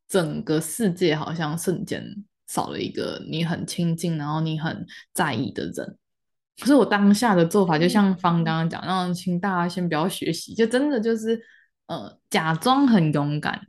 [0.07, 2.01] 整个世界好像瞬间
[2.47, 5.97] 少了一个你很亲近，然后你很在意的人。
[6.61, 11.37] 可是我当下的做法，就像方刚刚讲，让请大家先不要学习，就真的就是
[11.87, 13.59] 呃假装很勇敢。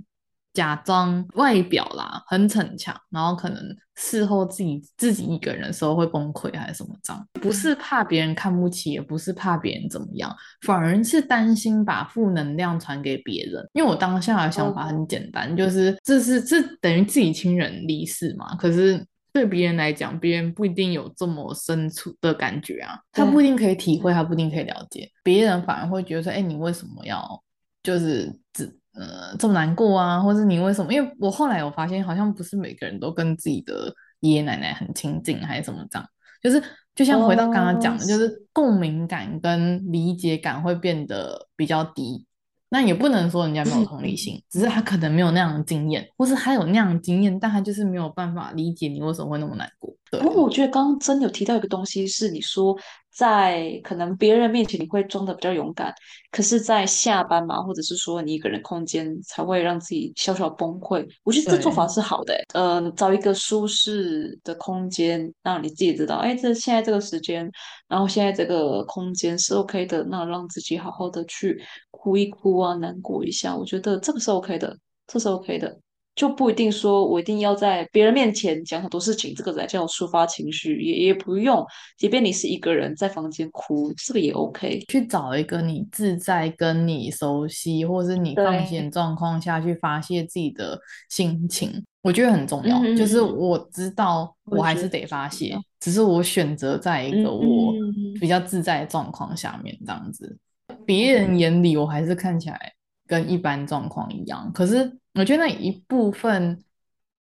[0.57, 3.63] 假装外表啦很逞强，然后可能
[3.95, 13.63] 事后自己自己一个人的时候会崩溃还是什么这样，不是怕别人看不起，也不是怕别人怎么样，反而是担心把负能量传给别人。
[13.75, 27.43] 因为我当下的想法很简单，就是这是这等于自己亲人离世嘛，可是对别人来讲，别人不一定有这么深处的感觉啊，他不一定可以体会，他不一定可以了解，别人反而会觉得说，哎，你为什么要
[27.83, 28.75] 就是只。
[28.97, 30.93] 呃，这么难过啊，或是你为什么？
[30.93, 36.09] 因为我后来我发现，好像不是每个人都跟自己的爷爷奶奶很亲近，还是什么这样。
[36.43, 36.63] 就是
[36.95, 42.25] 就像回到刚刚讲的，哦、就是共鸣感跟理解感会变得比较低。
[42.69, 49.95] 那也不能说人家没有同理心，只是他可能没有那样的经验，或是他有那样的经验，但他就是没有办法理解你为什么会那么难过。
[50.11, 50.21] 对。
[50.21, 52.77] 不过我觉得刚刚真有提到一个东西，是你说
[53.17, 55.95] 在可能别人面前你会装的比较勇敢，
[56.31, 61.03] 可是，在下班嘛，或者是说你一个人空间才会让自己小小崩溃。
[61.25, 67.51] 我觉得这做法是好的，嗯、呃，找一个舒适的空间，让你自己知道，哎，这现在这个时间，
[67.89, 71.59] 然后现在这个空间是 OK 的，那让自己好好的去
[71.91, 75.75] 哭一哭啊，难过一下，我觉得这个是 OK 的，这是 OK 的。
[76.17, 81.65] 就不一定说我一定要在别人面前讲很多事情，这个才叫抒发情绪，也也不用。
[81.99, 84.83] 即便你是一个人在房间哭，这个也 OK。
[84.89, 92.83] 去找一个你自在、跟你熟悉，或是你放心状况下去发泄自己的心情，我觉得很重要。
[92.83, 97.75] 嗯、就是我知道我还是得发泄，只是我选择在一个我
[98.19, 100.39] 比较自在的状况下面这样子。
[100.87, 102.73] 别人眼里我还是看起来
[103.07, 104.99] 跟一般状况一样，可是。
[105.19, 106.63] 我觉得那一部分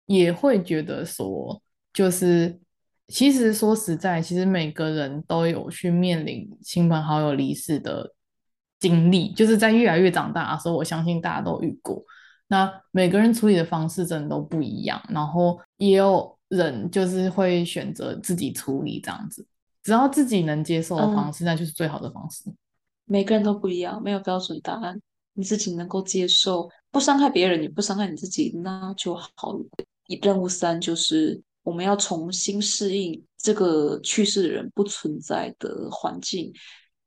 [0.05, 1.62] 也会觉得说，
[1.95, 2.61] 就是
[3.09, 8.12] 其实说实在，其实每个人都有去面临亲朋好友离世的
[8.78, 12.05] 经历，就是在越来越长大的时候，我相信大家都遇过。
[12.49, 19.47] 那每个人处理的方式真的都不一样，然后也有人就是会选择自己处理这样子，
[19.82, 22.45] 只要自己能接受的方式，嗯，那就是最好的方式。
[23.07, 25.01] 每个人都不一样，没有标准答案，
[25.37, 26.68] 你自己能够接受。
[26.91, 29.64] 不伤害别人，也不伤害你自己，那就好了。
[30.22, 36.53] 任务三就是我们要重新适应这个去世的人不存在的环境，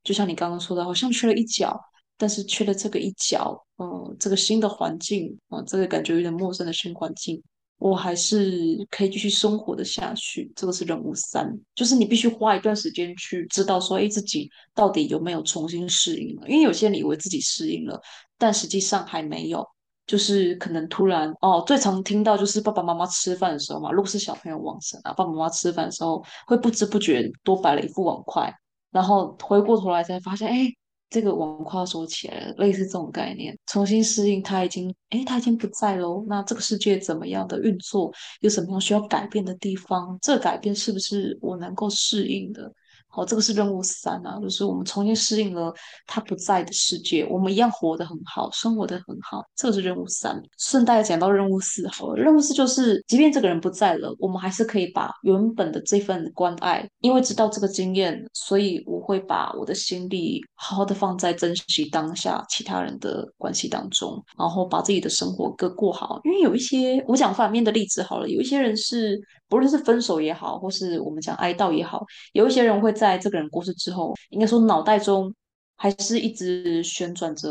[0.04, 1.76] 就像你刚刚说的，好像缺了一角，
[2.16, 7.42] 但是缺了这个一角，嗯、这个新的环境嗯、这个感觉有点陌生的新环境。
[7.80, 16.46] 我还是可以继续生活的下去，这个是任务三，就是你必须花一段时间去知道说，哎，自己到底有没有重新适应了？
[16.46, 17.98] 因为有些人以为自己适应了，
[18.36, 19.66] 但实际上还没有，
[20.06, 28.54] 就是可能突然哦，最常听到就是爸爸妈妈吃饭的时候嘛，如果是小朋友往生啊，爸爸妈妈吃饭的时候会不知不觉多摆了一副碗筷，
[28.90, 30.79] 然后回过头来才发现，哎。
[31.10, 36.24] 这个网话说起来，类似这种概念，重新适应，他已经，诶，他已经不在喽。
[36.28, 40.16] 那这个世界怎么样的运作，有什么样需要改变的地方？
[40.22, 42.72] 这改变是不是我能够适应的？
[43.10, 45.74] 好，这个是任务三啊，就是我们重新适应了
[46.06, 50.40] 他不在的世界，我们一样活得很好，生活得很好，这个是任务三。
[50.58, 66.20] 顺带讲到任务四，好了，任务四就是，即便这个人不在了，我们还是可以把原本的这份关爱，因为知道这个经验，所以我会把我的心力好好的放在珍惜当下其他人的关系当中，然后把自己的生活各过好。
[66.24, 69.20] 因为有一些我讲反面的例子好了，有一些人是
[69.50, 72.94] 不论是分手也好，或是我们讲哀悼也好，有一些人会。
[73.00, 75.34] 在这个人过世之后，应该说脑袋中
[75.76, 77.48] 还是一直旋转着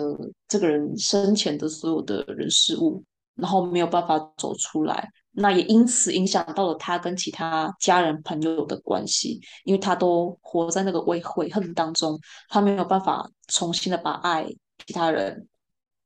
[0.48, 5.10] 这个人生前的所有的人事物，然后没有办法走出来。
[5.32, 12.20] 那也因此影响到了他跟其他家人朋友的关系，因为他都活在那个悔悔恨当中，
[12.50, 14.46] 他没有办法重新的把爱
[14.86, 15.48] 其他人。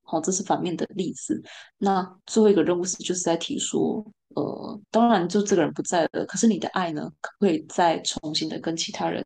[0.04, 1.44] 好，这是反面的例子。
[1.80, 4.06] 那最后一个任务是就是在提说。
[4.36, 9.25] 呃，当然，就这个人不在了，可是你的爱呢，可不可以再重新的跟其他人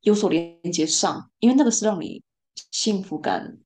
[0.00, 1.30] 有所连接上？
[1.38, 2.22] 因为那个是让你
[2.70, 3.56] 幸福感，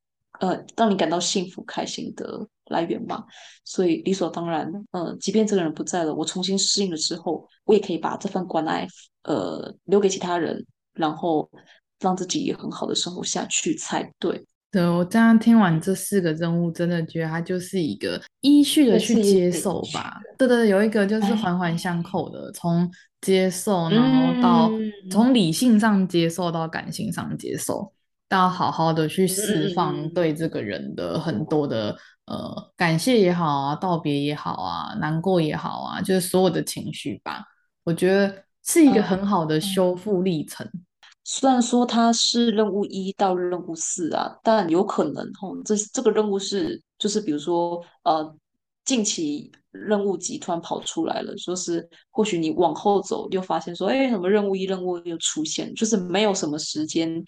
[0.41, 3.24] 呃，让你感到幸福开心的来源嘛。
[3.64, 8.87] 所以理所当然，呃，即便这个人不在了，我重新适应了之后，我也可以把这份关爱，
[9.22, 11.51] 呃，留给其他人，然后
[12.01, 14.45] 让自己也很好的生活下去才对。
[14.75, 20.20] 对，我这样听完这四个任务，真的觉得它就是一个依序的去接受吧。
[20.37, 24.68] 对对，有一个就是环环相扣的，从接受，然后到
[25.09, 27.93] 从理性上接受到感性上接受，
[28.29, 31.97] 到好好的去释放对这个人的很多的
[32.27, 37.45] 呃感谢也好啊，道别也好啊，难过也好啊，就是所有的情绪吧。
[37.85, 40.68] 我觉得是一个很好的修复历程。
[41.25, 48.37] 虽然说它是任务一到任务四啊，但有可能吼，这这个任务是就是比如说呃，
[48.85, 57.25] 近期任务集团跑出来了，说是或许你往后走又发现说，哎，什么任务一任务又出现，就是没有什么时间，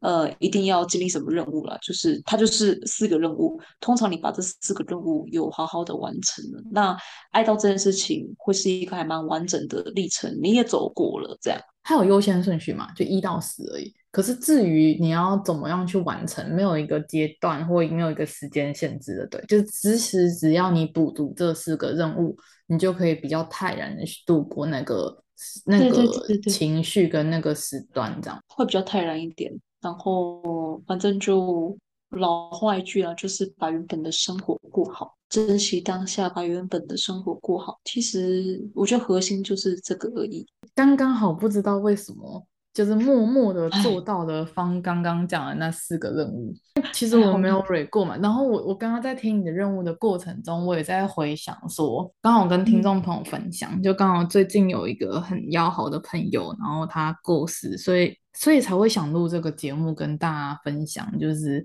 [0.00, 6.96] 呃，一定要经历什么任务了，就是它就是四个任务，通常你把这四个任务有好好的完成了，那
[7.30, 11.60] 爱到这件事情会是一个还蛮完整的历程，你也走过了这样。
[11.88, 12.90] 它有优先顺序嘛？
[12.94, 13.94] 就一到十而已。
[14.10, 25.22] 可是至于你要怎么样去完成，没有一个阶段或没有一个时间限制的，对，就是其实只要你补足这四个任务，你就可以比较泰然的去度过那个
[25.64, 26.04] 那个
[26.50, 29.52] 情绪跟那个时段，这样会比较泰然一点。
[29.80, 31.78] 然后反正就
[32.10, 37.78] 老话一句啊，就是把原本的生活过好，珍惜当下，把原本的生活过好。
[37.84, 40.46] 其实我觉得核心就是这个而已。
[40.74, 42.46] 刚刚好不知道为什么。
[42.76, 46.54] 就是默默的做到了方刚刚讲的那四个任务，
[46.92, 48.18] 其实我没有蕊过嘛。
[48.18, 61.64] 然后我我刚刚在听你的任务的过程中，我也在回想说，刚好跟听众朋友分享，嗯、就刚好最近有一个很要好的朋友，然后他过世，所以所以才会想录这个节目跟大家分享，就是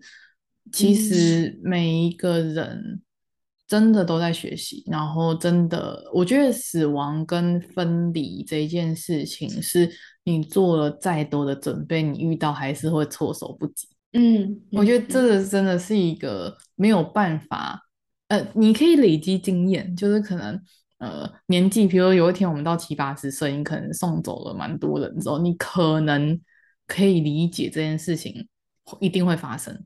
[0.71, 3.01] 其实每一个人。
[3.71, 9.89] 真的都在学习，然后真的，我觉得死亡跟分离这一件事情，是
[10.25, 13.87] 你做了再多的准备，你遇到还是会措手不及。
[14.11, 17.81] 嗯，我觉得这个真的是一个没有办法，
[18.27, 20.61] 呃，你可以累积经验，就是可能
[20.97, 26.37] 呃年纪，比如有一天我们到七八十岁，你可能送走了蛮多人之后，你可能
[26.87, 28.49] 可以理解这件事情
[28.99, 29.81] 一定会发生，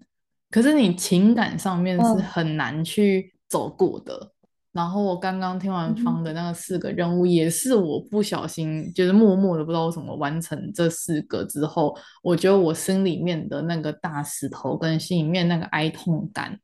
[0.49, 3.34] 可是你情感上面是很难去。
[3.47, 4.31] 走过的，
[4.71, 16.59] 然后我刚刚听完方的那个四个任务，也是我不小心，就是默默的不知道为什么完成这四个之后，我觉得我心里面的那个大石头跟心里面那个哀痛感，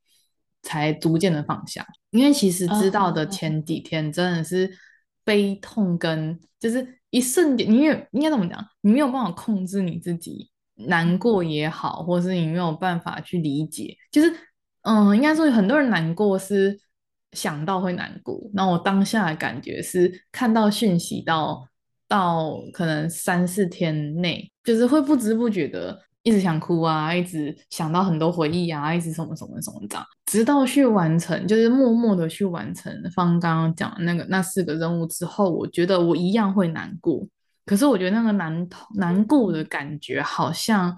[0.63, 1.85] 才逐渐的放下。
[2.09, 4.69] 因为其实知道的前几天真的是
[5.23, 8.61] 悲痛跟就是一瞬间，你也应该怎么讲？
[8.81, 14.33] 你没有办法控制你自己难过也好，或是你没有办法去理解，就是。
[14.83, 16.79] 嗯，应该说很多人难过是
[17.33, 21.67] 想到会难过，那我当下的感觉是看到讯息到
[22.07, 37.23] 到可能三四天内，就是会不知不觉的一直想哭啊，一直想到很多回忆啊，一直什么什么什么这样，直到去完成，就是默默的去完成方刚刚讲的那个那四个任务之后，我觉得我一样会难过，
[37.65, 40.97] 可是我觉得那个难难过的感觉好像。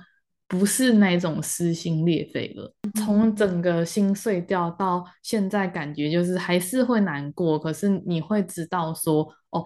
[0.53, 7.57] 不是那种撕心裂肺了，从整个心碎掉到现在，感觉就是还是会难过。
[7.57, 9.65] 可是你会知道说，哦，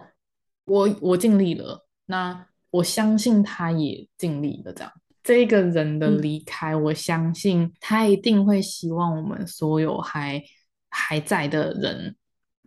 [0.64, 4.72] 我我尽力了，那我相信他也尽力了。
[4.72, 4.90] 这样，
[5.22, 10.42] 这一个人的离开，嗯，我相信他一定会希望我们所有还
[10.88, 12.16] 还在的人、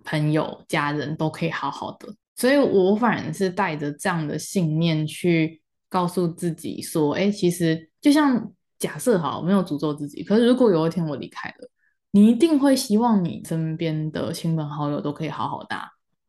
[0.04, 2.14] 朋友、家人都可以好好的。
[2.36, 5.60] 所以我反而是带着这样的信念去。
[5.92, 10.24] 告诉自己说：“哎，其实就像假设好，没有诅咒自己。
[10.24, 11.70] 可是如果有一天我离开了，
[12.12, 15.76] 你一定会希望你身边的亲朋好友都可以好好的。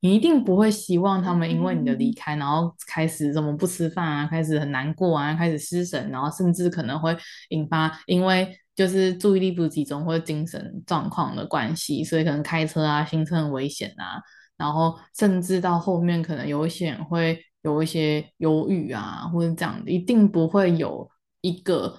[0.00, 7.16] 你一定不会希望他们因为你的离开，然后开始怎么不吃饭啊，开始很难过啊，开始失神，然后甚至可能会
[7.50, 14.20] 引发因为就是注意力不集中或者精神状况的关系，所以可能开车啊，行车很危险啊，
[14.56, 21.08] 然后甚至到后面可能有一些人会。”有一些忧郁啊，或者这样的，一定不会有
[21.40, 21.98] 一个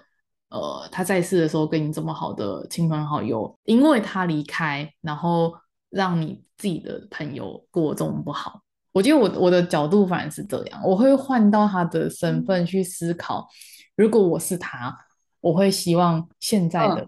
[0.49, 5.53] 呃，他在世的时候跟你这么好的亲朋好友，因为他离开，然后
[5.89, 8.61] 让你自己的朋友过这么不好。
[8.91, 13.47] 我觉得我我的角度反而是这样，我会换到他的身份去思考，
[13.95, 14.95] 如果我是他，
[15.41, 17.07] 我会希望现在的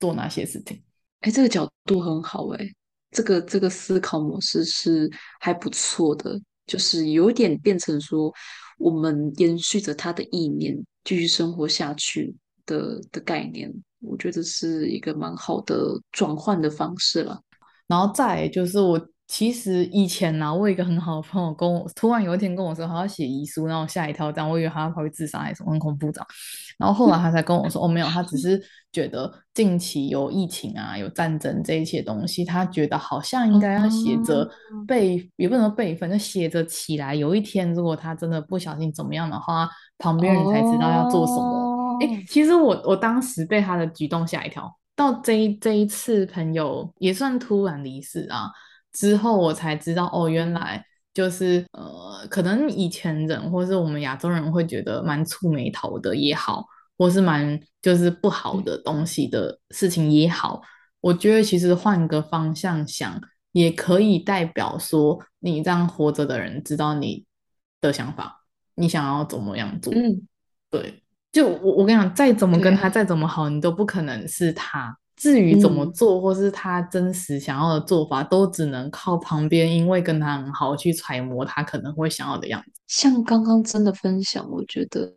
[0.00, 0.82] 做哪些事情？
[1.20, 2.66] 哎、嗯，这个角度很好哎，
[3.10, 6.40] 这个这个思考模式是还不错的。
[6.66, 8.32] 就是有点变成说，
[8.78, 17.40] 我们延续着他的意念继续生活下去的的概念，我觉得是一个蛮好的转换的方式了。
[17.86, 19.08] 然后再就是我。
[19.26, 26.26] 其实以前呢、啊，我有一个很好的朋友跟我突然有一天跟我说，他要写遗书，然后吓一跳，这样我以为他会自杀还是什么很恐怖这样。
[26.78, 28.62] 然后后来他才跟我说，哦，没有，他只是
[28.92, 34.48] 觉得近期有疫情啊，有战争这一些东西，他觉得好像应该要写着
[34.86, 37.14] 备，也不能说备份，就写着起来。
[37.14, 39.68] 有一天如果他真的不小心怎么样的话，
[39.98, 41.98] 旁边人才知道要做什么。
[42.00, 44.72] 哎，其实我我当时被他的举动吓一跳。
[44.94, 48.50] 到这一这一次朋友也算突然离世啊。
[48.96, 50.82] 之后我才知道，哦，原来
[51.12, 56.64] 就是呃，可能以前人或是我们亚洲人会觉得蛮触眉头的也好，
[56.96, 60.62] 或是蛮就是不好的东西的事情也好，
[61.02, 63.20] 我觉得其实换个方向想，
[63.52, 67.26] 也可以代表说你让活着的人知道你
[67.82, 68.44] 的想法，
[68.76, 69.92] 你想要怎么样做。
[69.92, 70.26] 嗯，
[70.70, 74.96] 对，就我我跟你讲，再怎么跟他再怎么好，你都不可能是他。
[75.16, 82.80] 至于怎么做，或是他真实想要的做法，嗯、都只能靠旁边，因为跟他很好去揣摩他可能会想要的样子。
[82.86, 85.10] 像刚刚真的分享，我觉得，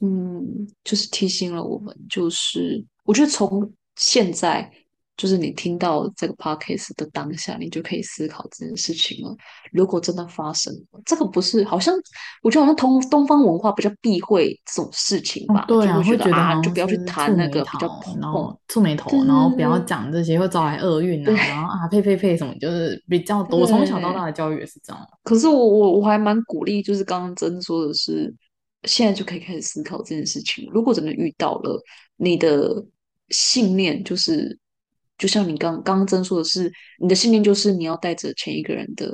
[0.00, 4.70] 嗯，就是提醒了我们，就是我觉得从现在
[5.16, 9.32] 就是你听到这个 podcast 的当下，你就可以思考这件事情了。
[9.72, 11.94] 如果真的发生了，这个不是好像
[12.42, 15.64] 我觉得好像东东方文化比较避讳这种事情吧？
[15.68, 17.86] 对啊，会觉得啊，就不要去谈那个比较
[18.20, 23.60] 然后触霉头，然后不要讲这些会招来厄运啊，然后啊呸呸呸什么，就是比较多。
[23.60, 25.00] 我从小到大的教育也是这样。
[25.22, 28.34] 可是我我我还蛮鼓励，就是刚刚真说的是，
[28.82, 30.68] 现在就可以开始思考这件事情。
[30.72, 31.80] 如果真的遇到了，
[32.16, 32.84] 你的
[33.28, 34.58] 信念就是。
[35.24, 36.70] 就像你刚刚刚真说的是，
[37.00, 39.10] 你的信念就是你要带着前一个人的，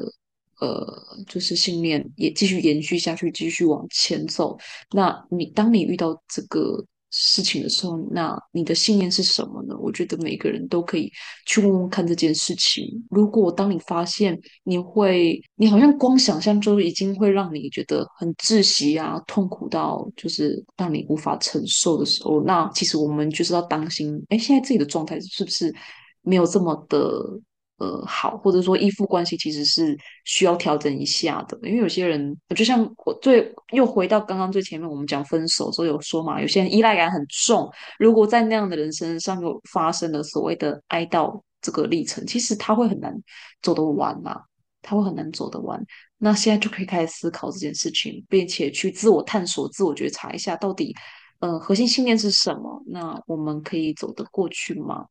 [0.58, 4.58] 呃，就是信念也继续延续下去，继续往前走。
[4.90, 6.84] 那你当你遇到这个。
[7.12, 9.76] 事情的时候，那你的信念是什么呢？
[9.80, 11.10] 我觉得每个人都可以
[11.44, 12.84] 去问问看这件事情。
[13.10, 25.74] 如果当你发现你会，你好像光想象就已经会让你觉得很窒息啊，痛苦到就是让你无法承受的时候，那其实我们就是要当心，哎，现在自己的状态是不是
[26.22, 27.40] 没有这么的。
[27.80, 29.96] 呃，好，或者说依附关系其实是
[30.26, 37.66] 需要调整一下的，因为有些人，就像我最又回到刚刚最前面我们讲分手时候有说嘛，有些人依赖感很重，
[37.98, 43.16] 如果在那样的人身上又发生了所谓的哀悼这个历程，其实他会很难
[43.62, 44.38] 走得完嘛，
[44.82, 45.82] 他会很难走得完。
[46.18, 50.94] 那现在就可以开始思考这件事情，并且去自我探索、自我觉察一下，到底
[51.38, 52.82] 呃核心信念是什么？
[52.88, 55.06] 那我们可以走得过去吗？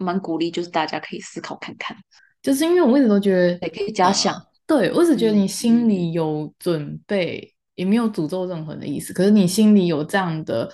[0.00, 1.96] 蛮鼓励，就是大家可以思考看看，
[2.42, 4.34] 就是因为我一直都觉得，也可以假想。
[4.66, 9.12] 对，我只觉得你心里有准备，嗯、也没有诅咒任何的意思。
[9.12, 10.70] 可是你心里有这样的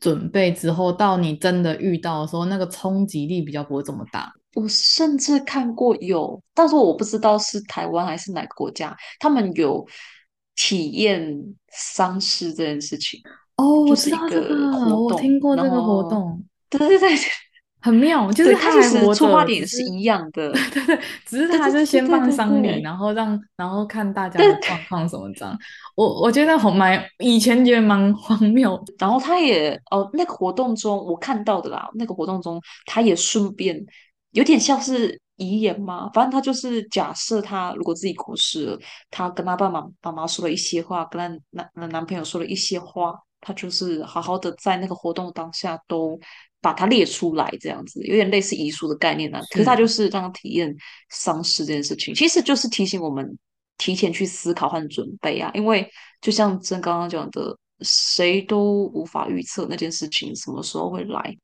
[0.00, 4.30] 准备之后，到你真的遇到的时候，那个冲击力比较不会这么大。
[4.54, 9.86] 我甚至看过有，但是我不知道是台湾还是哪个国家，他们有
[10.54, 13.20] 体验丧事这件事情。
[13.56, 16.44] 哦，我知道这个，我听过这个活动。
[16.68, 17.18] 对对对。
[17.80, 25.56] 很妙，就是他其实出发点是一样的， 对对对，只是他是先放丧礼，然后让然后看大家的状况什么这样。
[25.94, 28.82] 我我觉得好蛮，以前觉得蛮荒谬。
[28.98, 33.80] 然后他也哦，那个活动中我看到的啦，那个活动中他也顺便
[34.32, 46.18] 有点像是遗言嘛，反正他就是假设他如果自己过世了，他跟他爸爸妈妈说了一些话，跟他男男朋友说了一些话，他就是好好的在那个活动当下都。
[46.60, 49.42] 把它列出来，这样子有点类似遗书的概念呢、啊。
[49.50, 50.74] 可是它就是让他体验
[51.10, 53.38] 丧事这件事情，其实就是提醒我们
[53.76, 55.50] 提前去思考和准备啊。
[55.54, 55.88] 因为
[56.20, 61.36] 就像真刚刚讲的，谁都无法预测那件事情什么时候会来。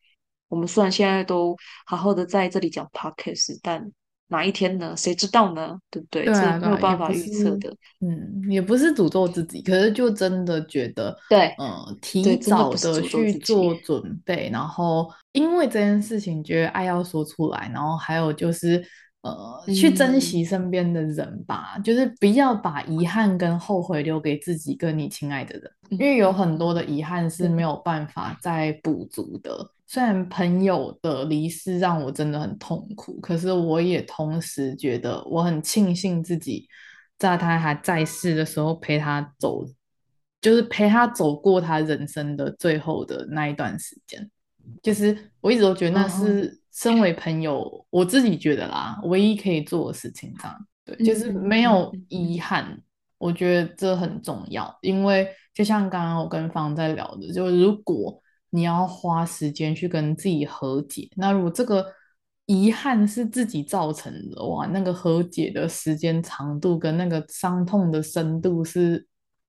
[0.49, 1.57] 我们虽然现在都
[1.87, 3.85] 好好的在这里讲 podcast，但
[4.29, 4.95] 哪一天呢？
[4.97, 5.79] 谁知道呢？
[5.91, 6.25] 对不对？
[6.25, 7.75] 对啊，没有办法预测的。
[8.01, 18.85] 嗯，也不是诅咒自己，可是就真的觉得，对，嗯，提早的去做准备，然后因为这件事情，觉得爱要说出来，然后还有就是，
[19.25, 29.71] 呃，嗯、去珍惜身边的人吧，就是不要把遗憾跟后悔留给自己跟你亲爱的人，因为有很多的遗憾是没有办法再补足的。
[29.87, 36.69] 虽然朋友的离世让我真的很痛苦，可是我也同时觉得我很庆幸自己
[37.19, 39.65] 在他还在世的时候陪他走，
[40.43, 44.31] 就是陪他走过他人生的最后的那一段时间。
[44.83, 50.55] 就是我一直都觉得那是身为朋友，我自己觉得啦，唯一可以做的事情上，
[50.85, 52.79] 对，就是没有遗憾，
[53.19, 54.77] 我觉得这很重要。
[54.83, 58.21] 因为就像刚刚我跟方在聊的，就如果。
[58.51, 61.11] 你要花时间去跟自己和解。
[61.17, 61.85] 那如果这个
[62.47, 69.05] 遗憾是自己造成的，哇，那个和解的时间长度跟那个伤痛的深度是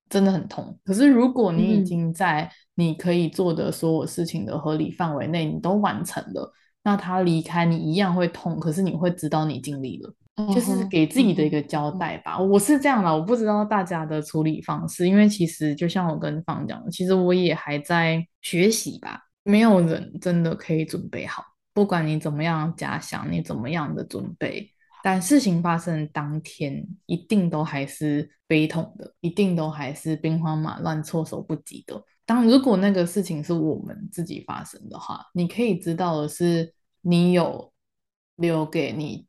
[0.10, 0.76] 真的很痛。
[0.84, 6.52] 可是如果你已经在你可以做的所有事情的合理范围内，你都完成了，
[6.86, 10.14] 那他离开你一样会痛，可是你会知道你尽力了。
[10.54, 21.42] 就是给自己的一个交代吧，我是这样的，我不知道大家的处理方式，因为其实就像我跟方讲的，其实我也还在学习吧，没有人真的可以准备好，
[21.74, 24.70] 不管你怎么样假想，你怎么样的准备，
[25.02, 32.04] 但事情发生当天，一定都还是悲痛的，一定都还是兵荒马乱、措手不及的。
[32.26, 37.72] 当如果那个事情是我们自己发生的话，你可以知道的是，你有
[38.36, 39.28] 留给你。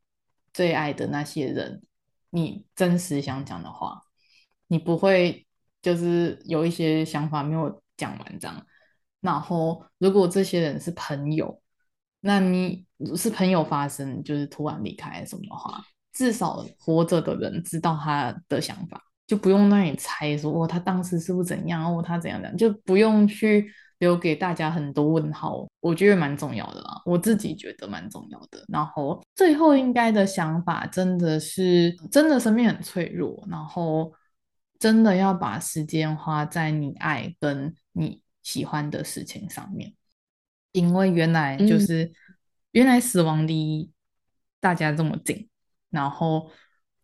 [0.53, 1.83] 最爱的那些人，
[2.31, 4.01] 你真实想讲的话，
[4.69, 5.47] 你不会
[5.83, 8.67] 就是有一些想法没有讲完这样。
[9.21, 11.61] 然后，如果这些人是朋友，
[12.21, 15.85] 那你是朋友发生就是突然离开什么的话，
[16.15, 23.69] 至少活着的人知道他的想法，就不用那你猜说哦，他当时是不是怎样哦，他怎样怎样，就不用去
[23.99, 27.03] 留给大家很多问号，我觉得蛮重要的啦。
[27.05, 28.65] 我自己觉得蛮重要的。
[28.69, 34.13] 然后最后应该的想法真的是，真的生命很脆弱，然后
[34.79, 39.93] 真的要把时间花在你爱跟你喜欢的事情上面，
[40.71, 42.13] 因为原来就是、嗯、
[42.71, 43.91] 原来死亡离
[44.61, 45.49] 大家这么近，
[45.91, 46.49] 然后。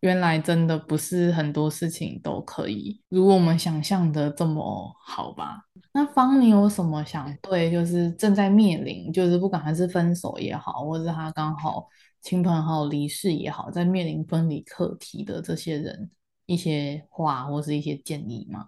[0.03, 5.61] 原来真的不是很多事情都可以如我们想象的这么好吧？
[5.93, 11.87] 那方你有什么想对，就是正在面临，就是不管他是分手也好，或是他刚好
[12.19, 16.11] 亲朋好友离世也好，在面临分离课题的这些人
[16.47, 18.67] 一些话或是一些建议吗？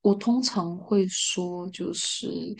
[0.00, 2.56] 我通常会说，就是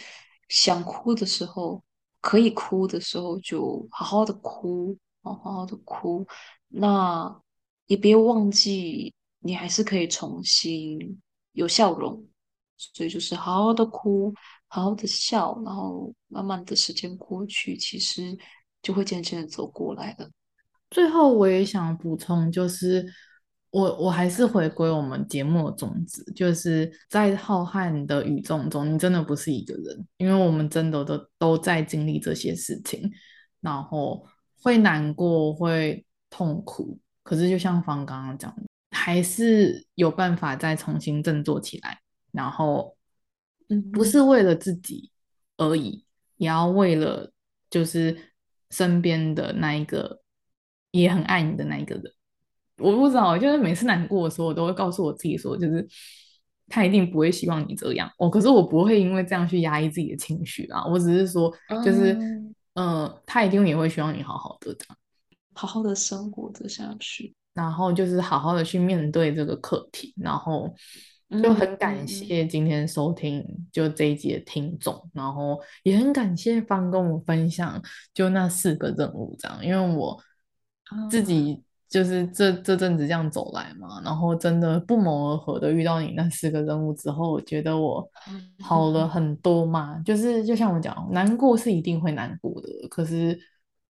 [0.48, 1.82] 想哭的时候，
[2.20, 6.24] 可以哭的时候就好好的哭，好好的哭。
[6.68, 7.41] 那。
[7.92, 11.20] 也别忘记，你还是可以重新
[11.52, 12.24] 有笑容，
[12.78, 14.32] 所以就是好好的哭，
[14.66, 18.34] 好好的笑，然后慢慢的时间过去，其实
[18.80, 20.30] 就会渐渐的走过来了。
[20.90, 23.06] 最后，我也想补充，就是
[23.68, 33.12] 我我还是回归我们节目的宗旨，就是在浩瀚的宇宙中，你真的不是一个人，因为我们真的都都在经历这些事情，
[33.60, 34.26] 然后
[34.62, 36.98] 会难过，会痛苦。
[37.22, 42.00] 可是，就像方刚刚讲的，还是有办法再重新振作起来。
[42.32, 42.96] 然后，
[43.68, 45.10] 嗯，不是为了自己
[45.56, 46.04] 而已，
[46.36, 47.30] 也要为了
[47.70, 48.16] 就是
[48.70, 50.22] 身边的那一个
[50.90, 52.04] 也很爱你的那一个人。
[52.78, 55.86] 我不知道，就是每次难过的时候，我都会告诉我自己说，就是
[56.68, 58.10] 他一定不会希望你这样。
[58.18, 60.84] 哦，可是我不会因为这样去压抑自己的情绪啊。
[60.86, 61.52] 我只是说，
[61.84, 64.98] 就是，嗯，呃，他一定也会希望你好好的这样。
[65.54, 70.74] 好好的生活着下去，然后就是好好的去面对这个课题，然后
[71.42, 77.80] 就很感谢今天收听就这一集的听众，嗯、然后也很感谢方跟我分享
[78.14, 80.18] 就那四个任务这样，因为我
[81.10, 88.06] 自己就是这、嗯、这阵子这样走来嘛，然后真的不谋而合的遇到你那四个任务之后，我觉得我
[88.60, 93.38] 好了很多嘛，嗯、就是就像我讲，难过是一定会难过的，可是。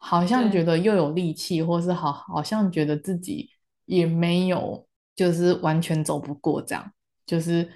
[0.07, 3.49] 好像觉得又有力气，或是好，好像觉得自己
[3.87, 4.87] 也没有，
[5.17, 6.93] 就是完全走不过这样，
[7.25, 7.73] 就是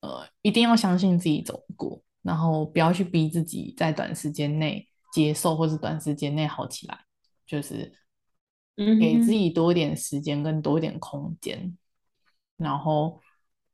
[0.00, 6.98] 呃，一定要相信自己走不过，然后不要去逼自己在短时间内接受，或是短时间内好起来，
[7.46, 7.92] 就是
[8.98, 11.76] 给自己多一点时间跟多一点空间，
[12.56, 13.20] 然后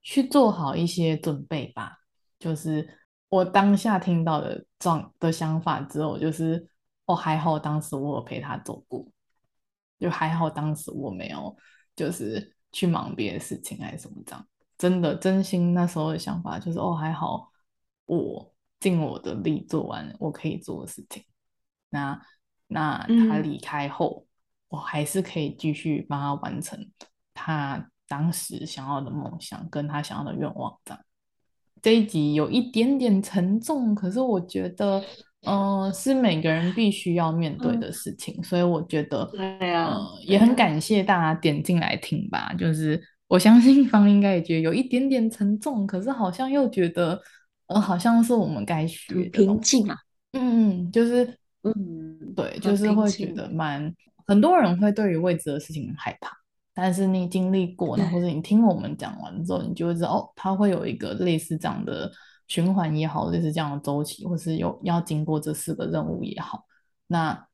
[0.03, 1.99] 去做好一些准备吧。
[2.41, 6.69] 就是我当下听到的状的想法之后，就是。
[7.07, 9.07] 哦，还好当时我有陪他走过，
[10.01, 11.57] 就还好当时我没有
[11.95, 14.45] 就是去忙别的事情还是什么这样。
[14.77, 17.49] 真的真心那时候的想法就是哦，还好
[18.07, 21.25] 我尽我的力做完我可以做的事情。
[21.91, 22.21] 那
[22.67, 24.29] 那他离开后，嗯、
[24.71, 26.91] 我还是可以继续帮他完成
[27.33, 31.01] 他当时想要的梦想跟他想要的愿望这样。
[31.81, 35.05] 这一集有一点点沉重，可是我觉得。
[35.45, 42.53] 嗯、呃，是每个人必须要面对的事情，嗯、所以我觉得，对啊、呃，也很感谢大家点进来听吧。
[42.59, 47.21] 就是我相信方应该也觉得有一点点沉重，可是好像又觉得，
[47.67, 49.97] 呃，好像是我们该学的平静啊。
[50.33, 51.25] 嗯，就是，
[51.63, 53.95] 嗯，对，就是会觉得蛮，
[54.27, 56.31] 很多人会对于未知的事情很害怕，
[56.75, 62.11] 但是你经历过，或者你听我们讲完之后，你就会知道，哦，它会有一个类似这样的。
[62.49, 66.65] 循环也好，类似这样的周期，或是有要经过这四个任务也好，
[67.09, 67.49] 那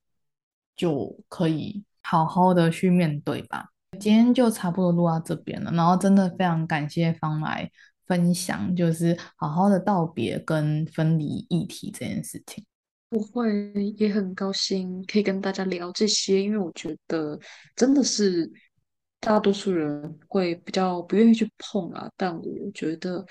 [0.77, 3.71] 就可以好好的去面对吧。
[3.99, 7.71] 今天就差不多录到这边了，然后真的非常感谢方来
[8.07, 12.65] 分享，就是好好的道别跟分离议题这件事情。
[13.11, 17.39] 我会也很高兴可以跟大家聊这些，因为我觉得
[17.77, 18.51] 真的是
[19.21, 23.25] 大多数人会比较不愿意去碰啊，但我觉得。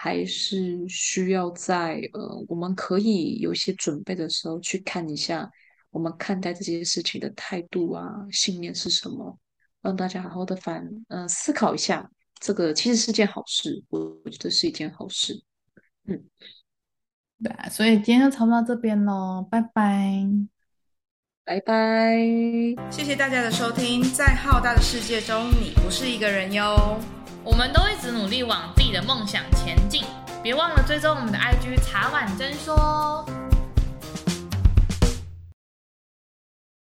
[0.00, 5.50] 还是需要在呃，我们可以有一些准备的时候去看一下，
[5.90, 9.36] 我们看待这些事情的态度啊、信念是什么，
[9.82, 12.08] 让大家好好的反呃思考一下。
[12.38, 15.42] 这个其实是件好事，我觉得是一件好事。
[16.06, 16.22] 嗯，
[17.42, 20.24] 对啊，所以今天就差不多到这边喽，拜拜，
[21.44, 22.16] 拜拜，
[22.88, 27.17] 谢谢大家的收听，在浩大的世界中，你不是一个人哟。
[27.50, 30.04] 我们都一直努力往自己的梦想前进，
[30.42, 33.24] 别忘了追踪我们的 IG 茶碗真说。